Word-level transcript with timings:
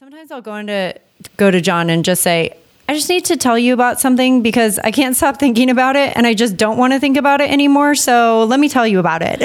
Sometimes 0.00 0.30
I'll 0.30 0.40
go 0.40 0.56
into 0.56 0.94
go 1.36 1.50
to 1.50 1.60
John 1.60 1.90
and 1.90 2.02
just 2.02 2.22
say, 2.22 2.56
I 2.88 2.94
just 2.94 3.10
need 3.10 3.26
to 3.26 3.36
tell 3.36 3.58
you 3.58 3.74
about 3.74 4.00
something 4.00 4.40
because 4.40 4.78
I 4.78 4.92
can't 4.92 5.14
stop 5.14 5.38
thinking 5.38 5.68
about 5.68 5.94
it 5.94 6.16
and 6.16 6.26
I 6.26 6.32
just 6.32 6.56
don't 6.56 6.78
want 6.78 6.94
to 6.94 6.98
think 6.98 7.18
about 7.18 7.42
it 7.42 7.50
anymore. 7.50 7.94
So 7.94 8.44
let 8.44 8.60
me 8.60 8.70
tell 8.70 8.86
you 8.86 8.98
about 8.98 9.20
it. 9.22 9.40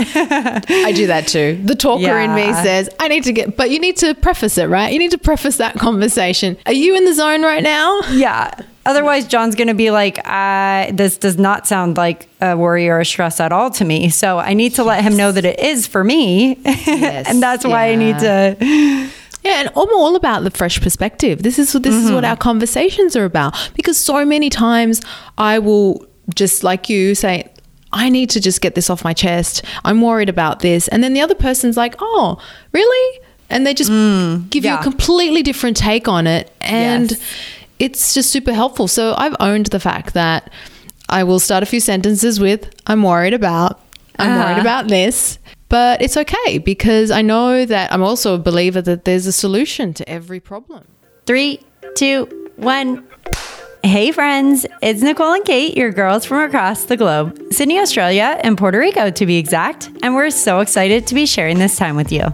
I 0.69 0.93
do 0.93 1.07
that 1.07 1.27
too. 1.27 1.61
The 1.61 1.75
talker 1.75 2.19
in 2.19 2.33
me 2.33 2.53
says, 2.53 2.89
I 3.01 3.09
need 3.09 3.25
to 3.25 3.33
get, 3.33 3.57
but 3.57 3.69
you 3.69 3.81
need 3.81 3.97
to 3.97 4.15
preface 4.15 4.57
it, 4.57 4.67
right? 4.67 4.93
You 4.93 4.97
need 4.97 5.11
to 5.11 5.17
preface 5.17 5.57
that 5.57 5.75
conversation. 5.77 6.55
Are 6.65 6.71
you 6.71 6.95
in 6.95 7.03
the 7.03 7.13
zone 7.13 7.41
right 7.41 7.61
now? 7.61 7.99
yeah. 8.11 8.57
Otherwise, 8.85 9.27
John's 9.27 9.55
going 9.55 9.67
to 9.67 9.73
be 9.73 9.91
like, 9.91 10.19
uh, 10.25 10.91
this 10.93 11.17
does 11.17 11.37
not 11.37 11.67
sound 11.67 11.97
like 11.97 12.29
a 12.39 12.55
worry 12.55 12.87
or 12.87 12.99
a 12.99 13.05
stress 13.05 13.41
at 13.41 13.51
all 13.51 13.71
to 13.71 13.83
me. 13.83 14.09
So 14.09 14.37
I 14.37 14.53
need 14.53 14.75
to 14.75 14.85
let 14.85 15.03
him 15.03 15.17
know 15.17 15.31
that 15.33 15.43
it 15.43 15.59
is 15.59 15.85
for 15.85 16.03
me. 16.03 16.55
and 16.65 17.43
that's 17.43 17.65
why 17.65 17.89
I 17.89 17.95
need 17.95 18.19
to. 18.19 19.09
Yeah, 19.43 19.59
and 19.59 19.69
I'm 19.69 19.75
all 19.93 20.15
about 20.15 20.43
the 20.43 20.51
fresh 20.51 20.81
perspective. 20.81 21.43
This 21.43 21.59
is 21.59 21.73
this 21.73 21.93
is 21.95 22.11
what 22.11 22.25
our 22.25 22.35
conversations 22.35 23.15
are 23.15 23.25
about 23.25 23.55
because 23.75 23.97
so 23.97 24.25
many 24.25 24.49
times 24.49 25.01
I 25.37 25.59
will 25.59 26.05
just 26.33 26.63
like 26.63 26.89
you 26.89 27.13
say 27.13 27.51
I 27.93 28.09
need 28.09 28.29
to 28.31 28.41
just 28.41 28.59
get 28.61 28.73
this 28.75 28.89
off 28.89 29.03
my 29.03 29.13
chest. 29.13 29.63
I'm 29.83 30.01
worried 30.01 30.29
about 30.29 30.59
this. 30.61 30.87
And 30.87 31.03
then 31.03 31.13
the 31.13 31.21
other 31.21 31.35
person's 31.35 31.77
like, 31.77 31.95
"Oh, 31.99 32.37
really?" 32.71 33.19
And 33.49 33.65
they 33.67 33.75
just 33.75 33.91
give 34.49 34.65
you 34.65 34.73
a 34.73 34.81
completely 34.81 35.43
different 35.43 35.77
take 35.77 36.07
on 36.07 36.25
it 36.25 36.51
and 36.61 37.11
Yes. 37.11 37.19
it's 37.77 38.13
just 38.15 38.31
super 38.31 38.51
helpful. 38.53 38.87
So 38.87 39.13
I've 39.17 39.35
owned 39.39 39.67
the 39.67 39.79
fact 39.79 40.15
that 40.15 40.49
I 41.09 41.23
will 41.23 41.39
start 41.39 41.61
a 41.61 41.67
few 41.67 41.79
sentences 41.79 42.39
with 42.39 42.67
I'm 42.87 43.03
worried 43.03 43.35
about 43.35 43.79
I'm 44.17 44.29
worried 44.39 44.51
Uh-huh. 44.53 44.61
about 44.61 44.87
this. 44.87 45.37
But 45.69 46.01
it's 46.01 46.15
okay 46.15 46.57
because 46.59 47.11
I 47.11 47.21
know 47.21 47.65
that 47.65 47.91
I'm 47.91 48.03
also 48.03 48.35
a 48.35 48.37
believer 48.37 48.81
that 48.81 49.05
there's 49.05 49.25
a 49.25 49.31
solution 49.31 49.93
to 49.95 50.07
every 50.09 50.39
problem. 50.39 50.85
Three, 51.25 51.59
two, 51.95 52.51
one. 52.55 53.07
Hey, 53.83 54.11
friends, 54.11 54.65
it's 54.81 55.01
Nicole 55.01 55.33
and 55.33 55.45
Kate, 55.45 55.77
your 55.77 55.91
girls 55.91 56.25
from 56.25 56.41
across 56.43 56.85
the 56.85 56.97
globe, 56.97 57.39
Sydney, 57.51 57.79
Australia, 57.79 58.39
and 58.43 58.57
Puerto 58.57 58.79
Rico 58.79 59.11
to 59.11 59.25
be 59.25 59.37
exact. 59.37 59.89
And 60.01 60.15
we're 60.15 60.31
so 60.31 60.59
excited 60.59 61.05
to 61.07 61.15
be 61.15 61.25
sharing 61.27 61.59
this 61.59 61.77
time 61.77 61.95
with 61.95 62.11
you. 62.11 62.33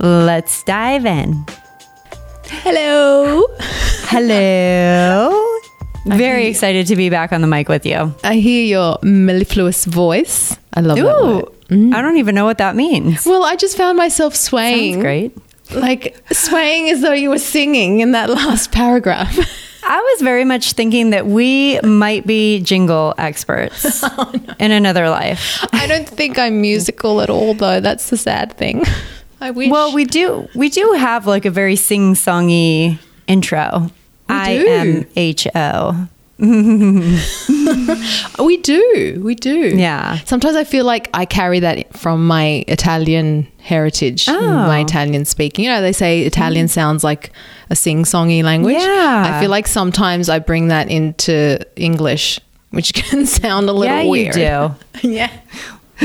let's 0.00 0.62
dive 0.64 1.06
in. 1.06 1.44
Hello. 2.44 3.46
Hello. 4.08 5.58
Very 6.06 6.46
excited 6.46 6.86
to 6.86 6.96
be 6.96 7.10
back 7.10 7.32
on 7.32 7.40
the 7.40 7.46
mic 7.46 7.68
with 7.68 7.84
you. 7.84 8.14
I 8.22 8.36
hear 8.36 8.64
your 8.64 8.98
mellifluous 9.02 9.84
voice. 9.84 10.56
I 10.74 10.80
love 10.80 10.98
that 10.98 11.04
word. 11.04 11.48
Ooh, 11.72 11.92
I 11.92 12.00
don't 12.00 12.16
even 12.18 12.34
know 12.34 12.44
what 12.44 12.58
that 12.58 12.76
means. 12.76 13.26
Well, 13.26 13.44
I 13.44 13.56
just 13.56 13.76
found 13.76 13.96
myself 13.98 14.36
swaying. 14.36 14.94
Sounds 14.94 15.02
great. 15.02 15.36
Like 15.74 16.16
swaying 16.32 16.90
as 16.90 17.02
though 17.02 17.12
you 17.12 17.30
were 17.30 17.40
singing 17.40 17.98
in 17.98 18.12
that 18.12 18.30
last 18.30 18.70
paragraph. 18.70 19.36
I 19.88 20.00
was 20.00 20.22
very 20.22 20.44
much 20.44 20.72
thinking 20.72 21.10
that 21.10 21.26
we 21.26 21.80
might 21.80 22.26
be 22.26 22.60
jingle 22.60 23.14
experts 23.18 24.00
oh, 24.02 24.32
in 24.58 24.72
another 24.72 25.08
life. 25.08 25.64
I 25.72 25.86
don't 25.86 26.08
think 26.08 26.38
I'm 26.38 26.60
musical 26.60 27.20
at 27.20 27.30
all, 27.30 27.54
though. 27.54 27.80
That's 27.80 28.10
the 28.10 28.16
sad 28.16 28.56
thing. 28.56 28.84
I 29.40 29.50
wish. 29.50 29.70
Well, 29.70 29.94
we 29.94 30.04
do 30.04 30.48
we 30.54 30.68
do 30.68 30.92
have 30.92 31.26
like 31.26 31.44
a 31.44 31.50
very 31.50 31.76
sing-songy 31.76 32.98
intro. 33.26 33.90
I 34.28 34.58
do. 34.58 34.66
M 34.68 35.06
H 35.16 35.46
O. 35.54 36.08
we 36.38 36.46
do. 38.58 39.20
We 39.24 39.34
do. 39.34 39.76
Yeah. 39.76 40.18
Sometimes 40.24 40.56
I 40.56 40.64
feel 40.64 40.84
like 40.84 41.08
I 41.14 41.24
carry 41.24 41.60
that 41.60 41.96
from 41.96 42.26
my 42.26 42.64
Italian 42.68 43.46
heritage, 43.58 44.28
Oh. 44.28 44.40
my 44.66 44.80
Italian 44.80 45.24
speaking. 45.24 45.64
You 45.64 45.70
know, 45.70 45.80
they 45.80 45.92
say 45.92 46.22
Italian 46.22 46.66
mm. 46.66 46.70
sounds 46.70 47.02
like 47.02 47.32
a 47.70 47.76
sing-songy 47.76 48.42
language. 48.42 48.76
Yeah. 48.76 49.32
I 49.36 49.40
feel 49.40 49.50
like 49.50 49.66
sometimes 49.66 50.28
I 50.28 50.38
bring 50.38 50.68
that 50.68 50.90
into 50.90 51.58
English, 51.76 52.38
which 52.70 52.92
can 52.94 53.26
sound 53.26 53.68
a 53.68 53.72
little 53.72 53.96
Yeah, 53.96 54.02
you 54.02 54.10
weird. 54.10 54.34
do. 54.34 54.74
yeah. 55.08 55.30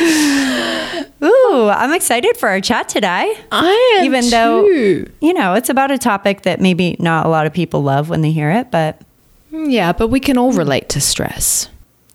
Ooh, 1.24 1.70
I'm 1.70 1.94
excited 1.94 2.38
for 2.38 2.50
our 2.50 2.62
chat 2.62 2.90
today. 2.90 3.34
I 3.52 3.98
am 4.00 4.06
Even 4.06 4.30
though 4.30 4.66
too. 4.66 5.12
you 5.22 5.34
know, 5.34 5.54
it's 5.54 5.70
about 5.70 5.92
a 5.92 5.98
topic 5.98 6.44
that 6.44 6.60
maybe 6.60 6.96
not 7.00 7.26
a 7.26 7.30
lot 7.30 7.46
of 7.46 7.54
people 7.54 7.84
love 7.84 8.10
when 8.10 8.22
they 8.22 8.32
hear 8.32 8.50
it, 8.52 8.72
but 8.72 9.00
mm, 9.52 9.72
Yeah, 9.72 9.92
but 9.94 10.08
we 10.08 10.20
can 10.20 10.38
all 10.38 10.52
relate 10.54 10.90
to 10.90 11.02
stress. 11.02 11.70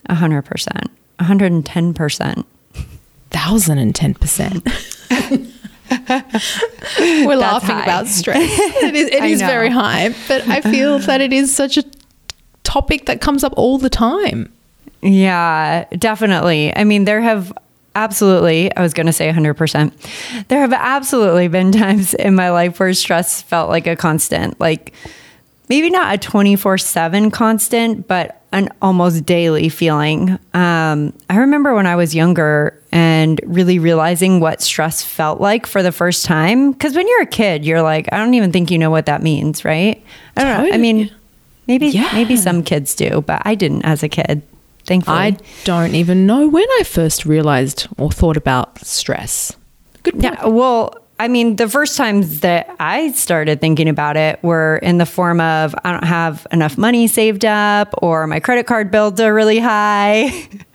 A 0.07 0.15
100%. 0.15 0.89
110%. 1.21 2.45
Thousand 3.31 3.79
and 3.79 3.95
ten 3.95 4.15
percent. 4.15 4.67
We're 6.99 7.37
laughing 7.37 7.71
high. 7.77 7.83
about 7.83 8.07
stress. 8.07 8.41
It 8.83 8.95
is, 8.95 9.09
it 9.09 9.25
is 9.25 9.41
very 9.41 9.69
high, 9.69 10.15
but 10.29 10.47
I 10.49 10.61
feel 10.61 10.99
that 11.01 11.21
it 11.21 11.33
is 11.33 11.55
such 11.55 11.77
a 11.77 11.85
topic 12.63 13.07
that 13.07 13.21
comes 13.21 13.45
up 13.45 13.53
all 13.57 13.79
the 13.79 13.91
time. 13.91 14.53
Yeah, 15.03 15.85
definitely. 15.99 16.75
I 16.75 16.85
mean, 16.85 17.05
there 17.05 17.21
have 17.21 17.53
absolutely, 17.97 18.75
I 18.77 18.83
was 18.83 18.95
going 18.95 19.07
to 19.07 19.13
say 19.13 19.31
100%. 19.33 20.47
There 20.49 20.61
have 20.61 20.73
absolutely 20.73 21.49
been 21.49 21.73
times 21.83 22.15
in 22.15 22.35
my 22.37 22.51
life 22.51 22.79
where 22.79 22.93
stress 22.95 23.43
felt 23.43 23.69
like 23.71 23.87
a 23.89 23.97
constant, 23.97 24.61
like 24.61 24.93
maybe 25.69 25.91
not 25.91 26.15
a 26.15 26.19
24 26.19 26.79
7 26.79 27.31
constant, 27.33 28.07
but 28.07 28.43
an 28.53 28.69
almost 28.81 29.27
daily 29.27 29.69
feeling. 29.69 30.31
Um, 30.55 31.13
I 31.29 31.39
remember 31.39 31.75
when 31.75 31.87
I 31.87 31.97
was 31.97 32.15
younger 32.15 32.81
and 32.93 33.41
really 33.45 33.79
realizing 33.79 34.39
what 34.41 34.63
stress 34.63 35.03
felt 35.03 35.41
like 35.41 35.67
for 35.67 35.83
the 35.83 35.93
first 35.93 36.25
time. 36.25 36.71
Because 36.73 36.95
when 36.95 37.07
you're 37.09 37.23
a 37.23 37.27
kid, 37.27 37.65
you're 37.65 37.83
like, 37.83 38.09
I 38.13 38.19
don't 38.19 38.35
even 38.35 38.53
think 38.53 38.71
you 38.71 38.79
know 38.79 38.91
what 38.91 39.07
that 39.07 39.23
means, 39.23 39.65
right? 39.65 40.03
I 40.37 40.45
don't 40.45 40.69
know. 40.69 40.75
I 40.75 40.79
mean, 40.79 41.11
maybe 41.67 41.89
Yeah. 41.89 42.09
maybe 42.15 42.37
some 42.37 42.63
kids 42.63 42.95
do, 42.95 43.23
but 43.27 43.43
I 43.45 43.57
didn't 43.57 43.83
as 43.85 44.03
a 44.03 44.09
kid. 44.09 44.43
Thankfully. 44.87 45.17
I 45.17 45.37
don't 45.65 45.95
even 45.95 46.27
know 46.27 46.49
when 46.49 46.67
I 46.79 46.83
first 46.85 47.27
realized 47.27 47.89
or 47.99 48.11
thought 48.11 48.37
about 48.37 48.79
stress. 48.85 49.57
Good 50.03 50.15
point. 50.15 50.25
Yeah, 50.25 50.47
well, 50.47 50.95
I 51.19 51.29
mean, 51.29 51.57
the 51.57 51.69
first 51.69 51.97
times 51.97 52.41
that 52.41 52.69
I 52.79 53.11
started 53.13 53.61
thinking 53.61 53.89
about 53.89 54.19
it 54.19 54.43
were 54.43 54.77
in 54.83 54.99
the 54.99 55.07
form 55.07 55.41
of 55.41 55.75
I 55.83 55.91
don't 55.91 56.05
have 56.05 56.47
enough 56.53 56.77
money 56.77 57.07
saved 57.09 57.45
up, 57.45 57.95
or 58.03 58.27
my 58.27 58.39
credit 58.39 58.67
card 58.67 58.91
bills 58.91 59.19
are 59.19 59.33
really 59.33 59.59
high, 59.59 60.31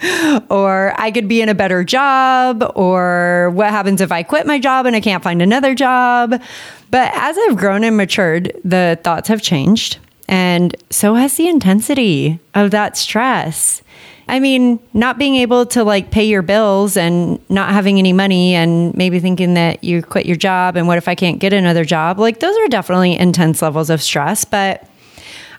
or 0.49 0.93
I 0.99 1.11
could 1.11 1.27
be 1.27 1.41
in 1.41 1.49
a 1.49 1.53
better 1.53 1.83
job, 1.83 2.69
or 2.75 3.51
what 3.51 3.69
happens 3.69 4.01
if 4.01 4.11
I 4.11 4.23
quit 4.23 4.47
my 4.47 4.57
job 4.57 4.87
and 4.87 4.95
I 4.95 4.99
can't 4.99 5.23
find 5.23 5.43
another 5.43 5.75
job. 5.75 6.41
But 6.89 7.11
as 7.13 7.37
I've 7.37 7.55
grown 7.55 7.83
and 7.83 7.95
matured, 7.95 8.51
the 8.65 8.99
thoughts 9.03 9.27
have 9.27 9.43
changed, 9.43 9.99
and 10.27 10.75
so 10.89 11.13
has 11.13 11.37
the 11.37 11.49
intensity 11.49 12.39
of 12.55 12.71
that 12.71 12.97
stress. 12.97 13.83
I 14.31 14.39
mean, 14.39 14.79
not 14.93 15.17
being 15.17 15.35
able 15.35 15.65
to 15.67 15.83
like 15.83 16.09
pay 16.09 16.23
your 16.23 16.41
bills 16.41 16.95
and 16.95 17.37
not 17.49 17.71
having 17.71 17.99
any 17.99 18.13
money 18.13 18.55
and 18.55 18.95
maybe 18.95 19.19
thinking 19.19 19.55
that 19.55 19.83
you 19.83 20.01
quit 20.01 20.25
your 20.25 20.37
job 20.37 20.77
and 20.77 20.87
what 20.87 20.97
if 20.97 21.09
I 21.09 21.15
can't 21.15 21.37
get 21.37 21.51
another 21.51 21.83
job? 21.83 22.17
Like 22.17 22.39
those 22.39 22.55
are 22.55 22.67
definitely 22.69 23.19
intense 23.19 23.61
levels 23.61 23.89
of 23.89 24.01
stress, 24.01 24.45
but 24.45 24.87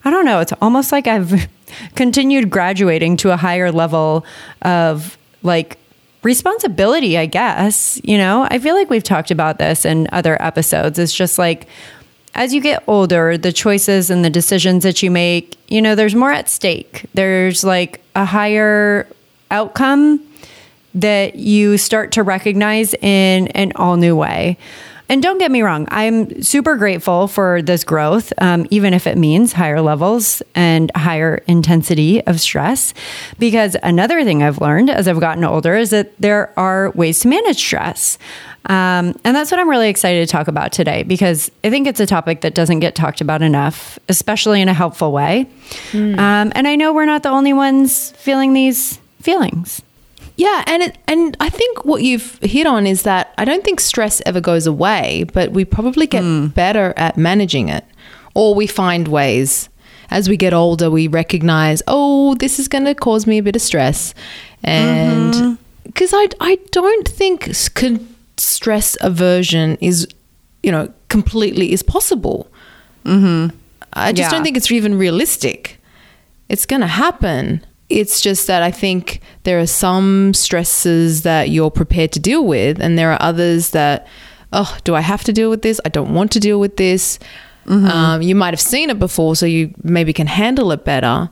I 0.06 0.10
don't 0.10 0.24
know, 0.24 0.40
it's 0.40 0.54
almost 0.62 0.90
like 0.90 1.06
I've 1.06 1.48
continued 1.96 2.48
graduating 2.48 3.18
to 3.18 3.30
a 3.30 3.36
higher 3.36 3.70
level 3.70 4.24
of 4.62 5.18
like 5.42 5.76
responsibility, 6.22 7.18
I 7.18 7.26
guess. 7.26 8.00
You 8.02 8.16
know, 8.16 8.48
I 8.50 8.58
feel 8.58 8.74
like 8.74 8.88
we've 8.88 9.02
talked 9.02 9.30
about 9.30 9.58
this 9.58 9.84
in 9.84 10.08
other 10.12 10.40
episodes. 10.40 10.98
It's 10.98 11.12
just 11.12 11.38
like 11.38 11.68
as 12.34 12.54
you 12.54 12.60
get 12.60 12.82
older, 12.86 13.36
the 13.36 13.52
choices 13.52 14.10
and 14.10 14.24
the 14.24 14.30
decisions 14.30 14.84
that 14.84 15.02
you 15.02 15.10
make, 15.10 15.58
you 15.68 15.82
know, 15.82 15.94
there's 15.94 16.14
more 16.14 16.32
at 16.32 16.48
stake. 16.48 17.06
There's 17.14 17.62
like 17.62 18.02
a 18.14 18.24
higher 18.24 19.06
outcome 19.50 20.20
that 20.94 21.36
you 21.36 21.78
start 21.78 22.12
to 22.12 22.22
recognize 22.22 22.94
in 22.94 23.48
an 23.48 23.72
all 23.76 23.96
new 23.96 24.16
way. 24.16 24.58
And 25.08 25.22
don't 25.22 25.36
get 25.36 25.50
me 25.50 25.60
wrong, 25.60 25.86
I'm 25.90 26.42
super 26.42 26.76
grateful 26.76 27.28
for 27.28 27.60
this 27.60 27.84
growth, 27.84 28.32
um, 28.38 28.66
even 28.70 28.94
if 28.94 29.06
it 29.06 29.18
means 29.18 29.52
higher 29.52 29.82
levels 29.82 30.42
and 30.54 30.90
higher 30.94 31.42
intensity 31.46 32.26
of 32.26 32.40
stress. 32.40 32.94
Because 33.38 33.76
another 33.82 34.24
thing 34.24 34.42
I've 34.42 34.62
learned 34.62 34.88
as 34.88 35.08
I've 35.08 35.20
gotten 35.20 35.44
older 35.44 35.76
is 35.76 35.90
that 35.90 36.16
there 36.18 36.58
are 36.58 36.92
ways 36.92 37.20
to 37.20 37.28
manage 37.28 37.58
stress. 37.58 38.16
Um, 38.66 39.18
and 39.24 39.34
that's 39.34 39.50
what 39.50 39.58
I'm 39.58 39.68
really 39.68 39.88
excited 39.88 40.26
to 40.26 40.30
talk 40.30 40.46
about 40.46 40.70
today 40.72 41.02
because 41.02 41.50
I 41.64 41.70
think 41.70 41.86
it's 41.88 41.98
a 41.98 42.06
topic 42.06 42.42
that 42.42 42.54
doesn't 42.54 42.78
get 42.80 42.94
talked 42.94 43.20
about 43.20 43.42
enough, 43.42 43.98
especially 44.08 44.60
in 44.60 44.68
a 44.68 44.74
helpful 44.74 45.10
way. 45.10 45.46
Um, 45.92 46.52
and 46.54 46.68
I 46.68 46.76
know 46.76 46.92
we're 46.92 47.04
not 47.04 47.22
the 47.24 47.30
only 47.30 47.52
ones 47.52 48.12
feeling 48.12 48.52
these 48.54 49.00
feelings. 49.20 49.82
Yeah, 50.36 50.64
and 50.66 50.82
it, 50.84 50.98
and 51.06 51.36
I 51.40 51.50
think 51.50 51.84
what 51.84 52.02
you've 52.02 52.38
hit 52.40 52.66
on 52.66 52.86
is 52.86 53.02
that 53.02 53.34
I 53.36 53.44
don't 53.44 53.62
think 53.64 53.80
stress 53.80 54.22
ever 54.24 54.40
goes 54.40 54.66
away, 54.66 55.24
but 55.32 55.50
we 55.52 55.64
probably 55.64 56.06
get 56.06 56.54
better 56.54 56.94
at 56.96 57.16
managing 57.18 57.68
it, 57.68 57.84
or 58.34 58.54
we 58.54 58.66
find 58.66 59.08
ways 59.08 59.68
as 60.10 60.28
we 60.28 60.36
get 60.36 60.54
older. 60.54 60.90
We 60.90 61.06
recognize, 61.06 61.82
oh, 61.86 62.34
this 62.36 62.58
is 62.58 62.66
going 62.66 62.84
to 62.86 62.94
cause 62.94 63.26
me 63.26 63.38
a 63.38 63.42
bit 63.42 63.56
of 63.56 63.62
stress, 63.62 64.14
and 64.62 65.58
because 65.84 66.12
I 66.14 66.28
I 66.40 66.58
don't 66.70 67.06
think 67.06 67.50
con- 67.74 68.08
stress 68.36 68.96
aversion 69.00 69.76
is 69.80 70.06
you 70.62 70.72
know 70.72 70.92
completely 71.08 71.72
is 71.72 71.82
possible. 71.82 72.48
Mm-hmm. 73.04 73.56
I 73.92 74.12
just 74.12 74.26
Yeah. 74.26 74.30
don't 74.30 74.44
think 74.44 74.56
it's 74.56 74.70
even 74.70 74.96
realistic. 74.96 75.78
It's 76.48 76.66
going 76.66 76.80
to 76.80 76.86
happen. 76.86 77.64
It's 77.88 78.20
just 78.22 78.46
that 78.46 78.62
I 78.62 78.70
think 78.70 79.20
there 79.42 79.58
are 79.60 79.66
some 79.66 80.32
stresses 80.34 81.22
that 81.22 81.50
you're 81.50 81.70
prepared 81.70 82.12
to 82.12 82.20
deal 82.20 82.44
with, 82.46 82.80
and 82.80 82.96
there 82.98 83.12
are 83.12 83.20
others 83.20 83.70
that, 83.70 84.06
oh, 84.52 84.76
do 84.84 84.94
I 84.94 85.00
have 85.02 85.24
to 85.24 85.32
deal 85.32 85.50
with 85.50 85.60
this? 85.62 85.78
I 85.84 85.90
don't 85.90 86.14
want 86.14 86.32
to 86.32 86.40
deal 86.40 86.58
with 86.60 86.76
this. 86.76 87.18
Um, 87.66 88.22
you 88.22 88.34
might 88.34 88.52
have 88.54 88.60
seen 88.60 88.90
it 88.90 88.98
before, 88.98 89.36
so 89.36 89.46
you 89.46 89.72
maybe 89.82 90.12
can 90.12 90.26
handle 90.26 90.72
it 90.72 90.84
better. 90.84 91.28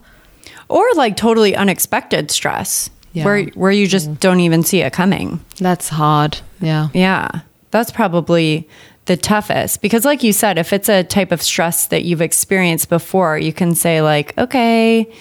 Or 0.69 0.85
like 0.94 1.17
totally 1.17 1.56
unexpected 1.56 2.31
stress 2.31 2.88
Yeah. 3.12 3.25
where, 3.25 3.45
where 3.55 3.73
you 3.73 3.87
just 3.87 4.09
mm. 4.09 4.21
don't 4.21 4.41
even 4.41 4.62
see 4.62 4.83
it 4.83 4.93
coming. 4.93 5.45
That's 5.59 5.89
hard. 5.89 6.39
Yeah. 6.61 6.89
Yeah, 6.95 7.41
that's 7.71 7.91
probably 7.91 8.69
the 9.07 9.17
toughest 9.17 9.83
because, 9.83 10.05
like 10.05 10.23
you 10.23 10.33
said, 10.33 10.59
if 10.59 10.73
it's 10.73 10.89
a 10.89 11.03
type 11.03 11.33
of 11.33 11.43
stress 11.43 11.87
that 11.87 12.05
you've 12.05 12.21
experienced 12.21 12.89
before, 12.89 13.39
you 13.39 13.53
can 13.53 13.75
say, 13.75 14.03
like, 14.03 14.37
okay, 14.39 15.12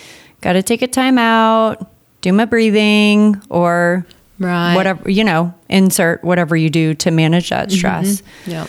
got 0.42 0.54
to 0.54 0.62
take 0.62 0.82
a 0.82 0.88
time 0.88 1.18
out, 1.18 1.92
do 2.22 2.32
my 2.32 2.46
breathing, 2.46 3.42
or 3.50 4.06
Right. 4.40 4.74
whatever, 4.74 5.10
you 5.10 5.26
know, 5.26 5.54
insert 5.68 6.24
whatever 6.24 6.56
you 6.56 6.70
do 6.70 6.94
to 6.96 7.12
manage 7.12 7.50
that 7.50 7.68
mm-hmm. 7.68 7.78
stress. 7.78 8.24
Yeah. 8.46 8.68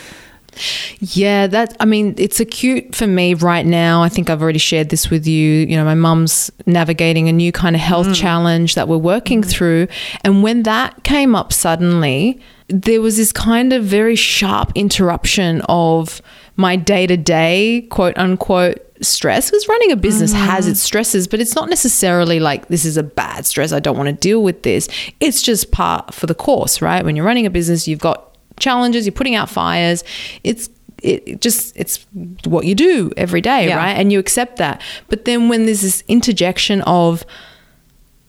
Yeah, 0.99 1.47
that 1.47 1.75
I 1.79 1.85
mean, 1.85 2.13
it's 2.17 2.39
acute 2.39 2.93
for 2.95 3.07
me 3.07 3.33
right 3.33 3.65
now. 3.65 4.03
I 4.03 4.09
think 4.09 4.29
I've 4.29 4.41
already 4.41 4.59
shared 4.59 4.89
this 4.89 5.09
with 5.09 5.25
you. 5.25 5.65
You 5.65 5.75
know, 5.77 5.85
my 5.85 5.95
mum's 5.95 6.51
navigating 6.65 7.29
a 7.29 7.33
new 7.33 7.51
kind 7.51 7.75
of 7.75 7.81
health 7.81 8.07
mm. 8.07 8.15
challenge 8.15 8.75
that 8.75 8.87
we're 8.87 8.97
working 8.97 9.41
mm. 9.41 9.49
through. 9.49 9.87
And 10.23 10.43
when 10.43 10.63
that 10.63 11.03
came 11.03 11.35
up 11.35 11.53
suddenly, 11.53 12.41
there 12.67 13.01
was 13.01 13.17
this 13.17 13.31
kind 13.31 13.73
of 13.73 13.83
very 13.83 14.15
sharp 14.15 14.71
interruption 14.75 15.61
of 15.67 16.21
my 16.55 16.75
day 16.75 17.07
to 17.07 17.17
day, 17.17 17.87
quote 17.89 18.17
unquote, 18.17 18.85
stress. 19.01 19.49
Because 19.49 19.67
running 19.67 19.91
a 19.91 19.95
business 19.95 20.33
has 20.33 20.67
mm. 20.67 20.71
its 20.71 20.81
stresses, 20.81 21.27
but 21.27 21.39
it's 21.39 21.55
not 21.55 21.69
necessarily 21.69 22.39
like 22.39 22.67
this 22.67 22.85
is 22.85 22.97
a 22.97 23.03
bad 23.03 23.45
stress. 23.45 23.71
I 23.71 23.79
don't 23.79 23.97
want 23.97 24.07
to 24.07 24.13
deal 24.13 24.43
with 24.43 24.63
this. 24.63 24.87
It's 25.19 25.41
just 25.41 25.71
part 25.71 26.13
for 26.13 26.27
the 26.27 26.35
course, 26.35 26.81
right? 26.81 27.03
When 27.03 27.15
you're 27.15 27.25
running 27.25 27.45
a 27.45 27.49
business, 27.49 27.87
you've 27.87 27.99
got 27.99 28.30
challenges 28.61 29.05
you're 29.05 29.11
putting 29.11 29.35
out 29.35 29.49
fires 29.49 30.03
it's 30.43 30.69
it 31.03 31.41
just 31.41 31.75
it's 31.75 32.05
what 32.45 32.65
you 32.65 32.75
do 32.75 33.11
every 33.17 33.41
day 33.41 33.67
Yeah. 33.67 33.77
right? 33.77 33.93
And 33.93 34.11
you 34.11 34.19
accept 34.19 34.57
that. 34.57 34.81
But 35.09 35.25
then 35.25 35.49
when 35.49 35.65
there's 35.65 35.81
this 35.81 36.03
interjection 36.07 36.81
of 36.83 37.23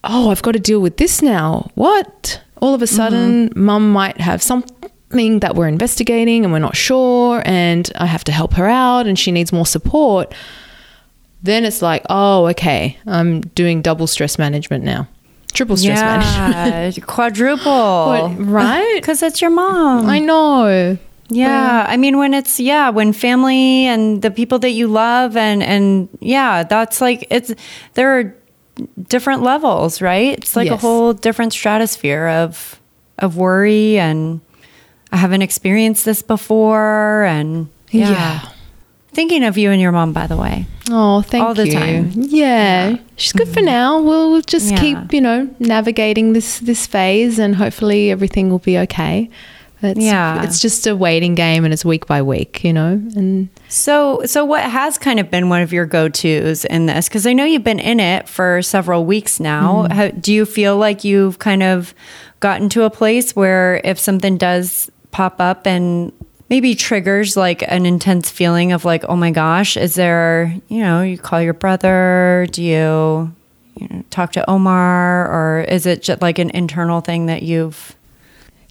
oh 0.04 0.30
i've 0.30 0.42
got 0.42 0.52
to 0.52 0.58
deal 0.58 0.80
with 0.80 0.96
this 0.96 1.22
now. 1.22 1.70
What? 1.74 2.40
All 2.60 2.74
of 2.74 2.82
a 2.82 2.86
sudden 2.86 3.48
mm-hmm. 3.48 3.64
mum 3.64 3.90
might 3.92 4.20
have 4.20 4.42
something 4.42 5.40
that 5.40 5.54
we're 5.54 5.68
investigating 5.68 6.44
and 6.44 6.52
we're 6.52 6.60
not 6.60 6.76
sure 6.76 7.42
and 7.44 7.90
i 7.96 8.06
have 8.06 8.24
to 8.24 8.32
help 8.32 8.54
her 8.54 8.66
out 8.66 9.06
and 9.06 9.18
she 9.18 9.32
needs 9.32 9.52
more 9.52 9.66
support. 9.66 10.34
Then 11.42 11.64
it's 11.64 11.82
like 11.82 12.02
oh 12.08 12.46
okay 12.48 12.96
i'm 13.06 13.40
doing 13.40 13.82
double 13.82 14.06
stress 14.06 14.38
management 14.38 14.84
now 14.84 15.08
triple 15.54 15.76
stress 15.76 16.00
management 16.00 16.96
Yeah, 16.98 17.04
quadruple. 17.14 17.70
What, 18.06 18.46
right? 18.46 18.94
Because 19.00 19.22
it's 19.22 19.40
your 19.40 19.50
mom. 19.50 20.08
i 20.08 20.18
know 20.18 20.96
Yeah, 21.28 21.86
I 21.88 21.96
mean 21.96 22.18
when 22.18 22.34
it's 22.34 22.60
yeah, 22.60 22.90
when 22.90 23.12
family 23.12 23.86
and 23.86 24.20
the 24.22 24.30
people 24.30 24.58
that 24.60 24.70
you 24.72 24.86
love 24.88 25.36
and 25.36 25.62
and 25.62 26.08
yeah, 26.20 26.62
that's 26.62 27.00
like 27.00 27.26
it's 27.30 27.54
there 27.94 28.18
are 28.18 28.34
different 29.08 29.42
levels, 29.42 30.00
right? 30.02 30.36
It's 30.38 30.56
like 30.56 30.68
a 30.68 30.76
whole 30.80 31.12
different 31.14 31.52
stratosphere 31.52 32.28
of 32.44 32.78
of 33.18 33.36
worry 33.36 33.98
and 33.98 34.40
I 35.12 35.16
haven't 35.16 35.42
experienced 35.42 36.04
this 36.04 36.22
before 36.22 37.24
and 37.24 37.68
yeah. 37.90 38.10
Yeah. 38.10 38.48
Thinking 39.12 39.44
of 39.44 39.58
you 39.58 39.70
and 39.70 39.80
your 39.80 39.92
mom 39.92 40.12
by 40.12 40.26
the 40.26 40.36
way. 40.36 40.66
Oh, 40.90 41.22
thank 41.22 41.44
All 41.44 41.54
the 41.54 41.66
you. 41.66 41.72
time. 41.72 42.10
Yeah. 42.14 42.96
She's 43.16 43.32
good 43.32 43.48
for 43.48 43.56
mm-hmm. 43.60 43.66
now. 43.66 44.00
We'll, 44.00 44.40
just 44.42 44.70
Yeah. 44.70 44.80
keep, 44.80 45.12
you 45.12 45.20
know, 45.20 45.48
navigating 45.58 46.32
this 46.32 46.58
this 46.58 46.86
phase 46.86 47.38
and 47.38 47.54
hopefully 47.54 48.10
everything 48.10 48.50
will 48.50 48.58
be 48.58 48.78
okay. 48.78 49.30
It's, 49.82 50.00
Yeah. 50.00 50.42
It's 50.42 50.60
just 50.60 50.86
a 50.86 50.94
waiting 50.94 51.34
game 51.34 51.64
and 51.64 51.72
it's 51.72 51.84
week 51.84 52.06
by 52.06 52.22
week, 52.22 52.64
you 52.64 52.72
know. 52.72 53.00
And 53.16 53.48
So, 53.68 54.22
so 54.26 54.44
what 54.44 54.62
has 54.62 54.98
kind 54.98 55.18
of 55.20 55.30
been 55.30 55.48
one 55.48 55.62
of 55.62 55.72
your 55.72 55.86
go-tos 55.86 56.64
in 56.64 56.86
this? 56.86 57.08
Because 57.08 57.26
I 57.26 57.32
know 57.32 57.44
you've 57.44 57.64
been 57.64 57.80
in 57.80 58.00
it 58.00 58.28
for 58.28 58.62
several 58.62 59.04
weeks 59.04 59.40
now. 59.40 59.84
Mm-hmm. 59.84 59.92
How, 59.92 60.08
do 60.08 60.32
you 60.32 60.44
feel 60.44 60.76
like 60.76 61.04
you've 61.04 61.38
kind 61.38 61.62
of 61.62 61.94
gotten 62.40 62.68
to 62.70 62.84
a 62.84 62.90
place 62.90 63.36
where 63.36 63.80
if 63.84 63.98
something 63.98 64.36
does 64.36 64.90
pop 65.10 65.40
up 65.40 65.66
and 65.66 66.12
maybe 66.52 66.74
triggers 66.74 67.34
like 67.34 67.64
an 67.66 67.86
intense 67.86 68.28
feeling 68.28 68.72
of 68.72 68.84
like, 68.84 69.02
oh 69.08 69.16
my 69.16 69.30
gosh, 69.30 69.74
is 69.78 69.94
there? 69.94 70.54
You 70.68 70.80
know, 70.80 71.00
you 71.00 71.16
call 71.16 71.40
your 71.40 71.54
brother. 71.54 72.46
Do 72.52 72.62
you, 72.62 73.34
you 73.80 73.88
know, 73.88 74.04
talk 74.10 74.32
to 74.32 74.50
Omar, 74.50 75.28
or 75.32 75.62
is 75.62 75.86
it 75.86 76.02
just 76.02 76.20
like 76.20 76.38
an 76.38 76.50
internal 76.50 77.00
thing 77.00 77.24
that 77.24 77.42
you've? 77.42 77.96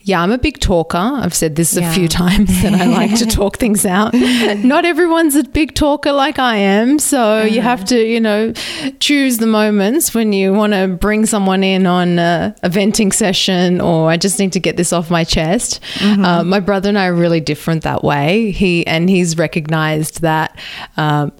Yeah, 0.03 0.21
I'm 0.21 0.31
a 0.31 0.38
big 0.38 0.59
talker. 0.59 0.98
I've 0.98 1.33
said 1.33 1.56
this 1.56 1.75
Yeah. 1.75 1.89
a 1.89 1.94
few 1.94 2.07
times 2.07 2.62
that 2.63 2.74
I 2.74 2.86
like 2.86 3.15
to 3.19 3.25
talk 3.39 3.57
things 3.57 3.86
out. 3.86 4.13
Not 4.13 4.86
everyone's 4.86 5.36
a 5.36 5.44
big 5.44 5.75
talker 5.75 6.12
like 6.12 6.39
I 6.39 6.57
am. 6.57 7.00
So 7.00 7.44
you 7.44 7.62
have 7.62 7.86
to, 7.86 8.03
you 8.03 8.19
know, 8.19 8.53
choose 9.00 9.38
the 9.38 9.48
moments 9.48 10.13
when 10.13 10.33
you 10.33 10.53
want 10.53 10.74
to 10.74 10.88
bring 10.88 11.25
someone 11.25 11.63
in 11.63 11.86
on 11.86 12.19
a, 12.19 12.56
a 12.63 12.69
venting 12.69 13.12
session 13.12 13.80
or 13.81 14.09
I 14.09 14.18
just 14.18 14.39
need 14.39 14.53
to 14.53 14.59
get 14.59 14.77
this 14.77 14.92
off 14.92 15.09
my 15.12 15.24
chest. 15.24 15.80
Uh, 16.01 16.44
my 16.44 16.59
brother 16.59 16.89
and 16.89 16.98
I 16.98 17.06
are 17.07 17.13
really 17.15 17.39
different 17.39 17.83
that 17.83 18.03
way. 18.03 18.51
He 18.51 18.86
and 18.88 19.09
he's 19.09 19.38
recognized 19.38 20.21
that. 20.21 20.57
Um, 20.98 21.31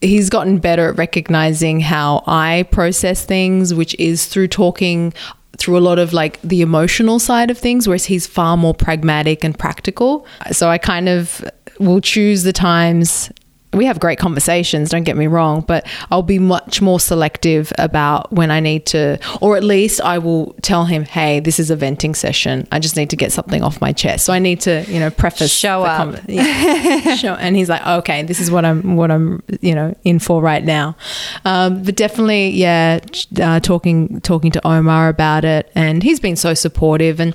he's 0.00 0.30
gotten 0.30 0.58
better 0.58 0.90
at 0.90 0.96
recognizing 0.96 1.80
how 1.80 2.22
I 2.24 2.66
process 2.70 3.24
things, 3.24 3.74
which 3.74 3.96
is 3.98 4.26
through 4.26 4.46
talking 4.46 5.12
through 5.58 5.76
a 5.76 5.80
lot 5.80 5.98
of 5.98 6.12
like 6.12 6.40
the 6.42 6.60
emotional 6.62 7.18
side 7.18 7.50
of 7.50 7.58
things, 7.58 7.86
whereas 7.86 8.06
he's 8.06 8.26
far 8.26 8.56
more 8.56 8.74
pragmatic 8.74 9.44
and 9.44 9.58
practical. 9.58 10.26
So 10.52 10.68
I 10.68 10.78
kind 10.78 11.08
of 11.08 11.44
will 11.78 12.00
choose 12.00 12.44
the 12.44 12.52
times. 12.52 13.30
We 13.74 13.84
have 13.84 14.00
great 14.00 14.18
conversations, 14.18 14.90
don't 14.90 15.04
get 15.04 15.16
me 15.16 15.26
wrong, 15.26 15.60
but 15.60 15.86
I'll 16.10 16.22
be 16.22 16.38
much 16.38 16.80
more 16.80 16.98
selective 16.98 17.72
about 17.78 18.32
when 18.32 18.50
I 18.50 18.60
need 18.60 18.86
to, 18.86 19.18
or 19.42 19.56
at 19.56 19.62
least 19.62 20.00
I 20.00 20.18
will 20.18 20.54
tell 20.62 20.86
him, 20.86 21.04
hey, 21.04 21.40
this 21.40 21.60
is 21.60 21.70
a 21.70 21.76
venting 21.76 22.14
session. 22.14 22.66
I 22.72 22.78
just 22.78 22.96
need 22.96 23.10
to 23.10 23.16
get 23.16 23.30
something 23.30 23.62
off 23.62 23.80
my 23.80 23.92
chest. 23.92 24.24
So 24.24 24.32
I 24.32 24.38
need 24.38 24.60
to, 24.62 24.84
you 24.88 24.98
know, 24.98 25.10
preface 25.10 25.52
Show 25.52 25.82
the 25.82 25.88
up. 25.88 26.08
conver- 26.08 26.24
yeah. 26.28 27.14
Sure. 27.16 27.36
And 27.38 27.56
he's 27.56 27.68
like, 27.68 27.84
okay, 27.86 28.22
this 28.22 28.40
is 28.40 28.50
what 28.50 28.64
I'm, 28.64 28.96
what 28.96 29.10
I'm, 29.10 29.42
you 29.60 29.74
know, 29.74 29.94
in 30.04 30.18
for 30.18 30.40
right 30.40 30.64
now. 30.64 30.96
Um, 31.44 31.82
but 31.82 31.94
definitely, 31.96 32.50
yeah, 32.50 33.00
uh, 33.40 33.60
talking, 33.60 34.20
talking 34.20 34.50
to 34.52 34.66
Omar 34.66 35.08
about 35.08 35.44
it, 35.44 35.70
and 35.74 36.02
he's 36.02 36.20
been 36.20 36.36
so 36.36 36.54
supportive 36.54 37.20
and. 37.20 37.34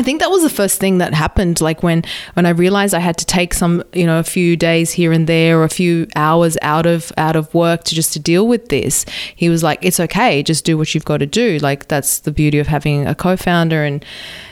I 0.00 0.02
think 0.02 0.20
that 0.20 0.30
was 0.30 0.42
the 0.42 0.48
first 0.48 0.80
thing 0.80 0.96
that 0.96 1.12
happened. 1.12 1.60
Like 1.60 1.82
when, 1.82 2.04
when 2.32 2.46
I 2.46 2.50
realized 2.50 2.94
I 2.94 3.00
had 3.00 3.18
to 3.18 3.26
take 3.26 3.52
some, 3.52 3.84
you 3.92 4.06
know, 4.06 4.18
a 4.18 4.22
few 4.22 4.56
days 4.56 4.92
here 4.92 5.12
and 5.12 5.26
there, 5.26 5.58
or 5.58 5.64
a 5.64 5.68
few 5.68 6.06
hours 6.16 6.56
out 6.62 6.86
of 6.86 7.12
out 7.18 7.36
of 7.36 7.52
work 7.52 7.84
to 7.84 7.94
just 7.94 8.14
to 8.14 8.18
deal 8.18 8.48
with 8.48 8.70
this. 8.70 9.04
He 9.36 9.50
was 9.50 9.62
like, 9.62 9.84
"It's 9.84 10.00
okay, 10.00 10.42
just 10.42 10.64
do 10.64 10.78
what 10.78 10.94
you've 10.94 11.04
got 11.04 11.18
to 11.18 11.26
do." 11.26 11.58
Like 11.58 11.88
that's 11.88 12.20
the 12.20 12.30
beauty 12.30 12.58
of 12.58 12.66
having 12.66 13.06
a 13.06 13.14
co-founder, 13.14 13.84
and 13.84 14.02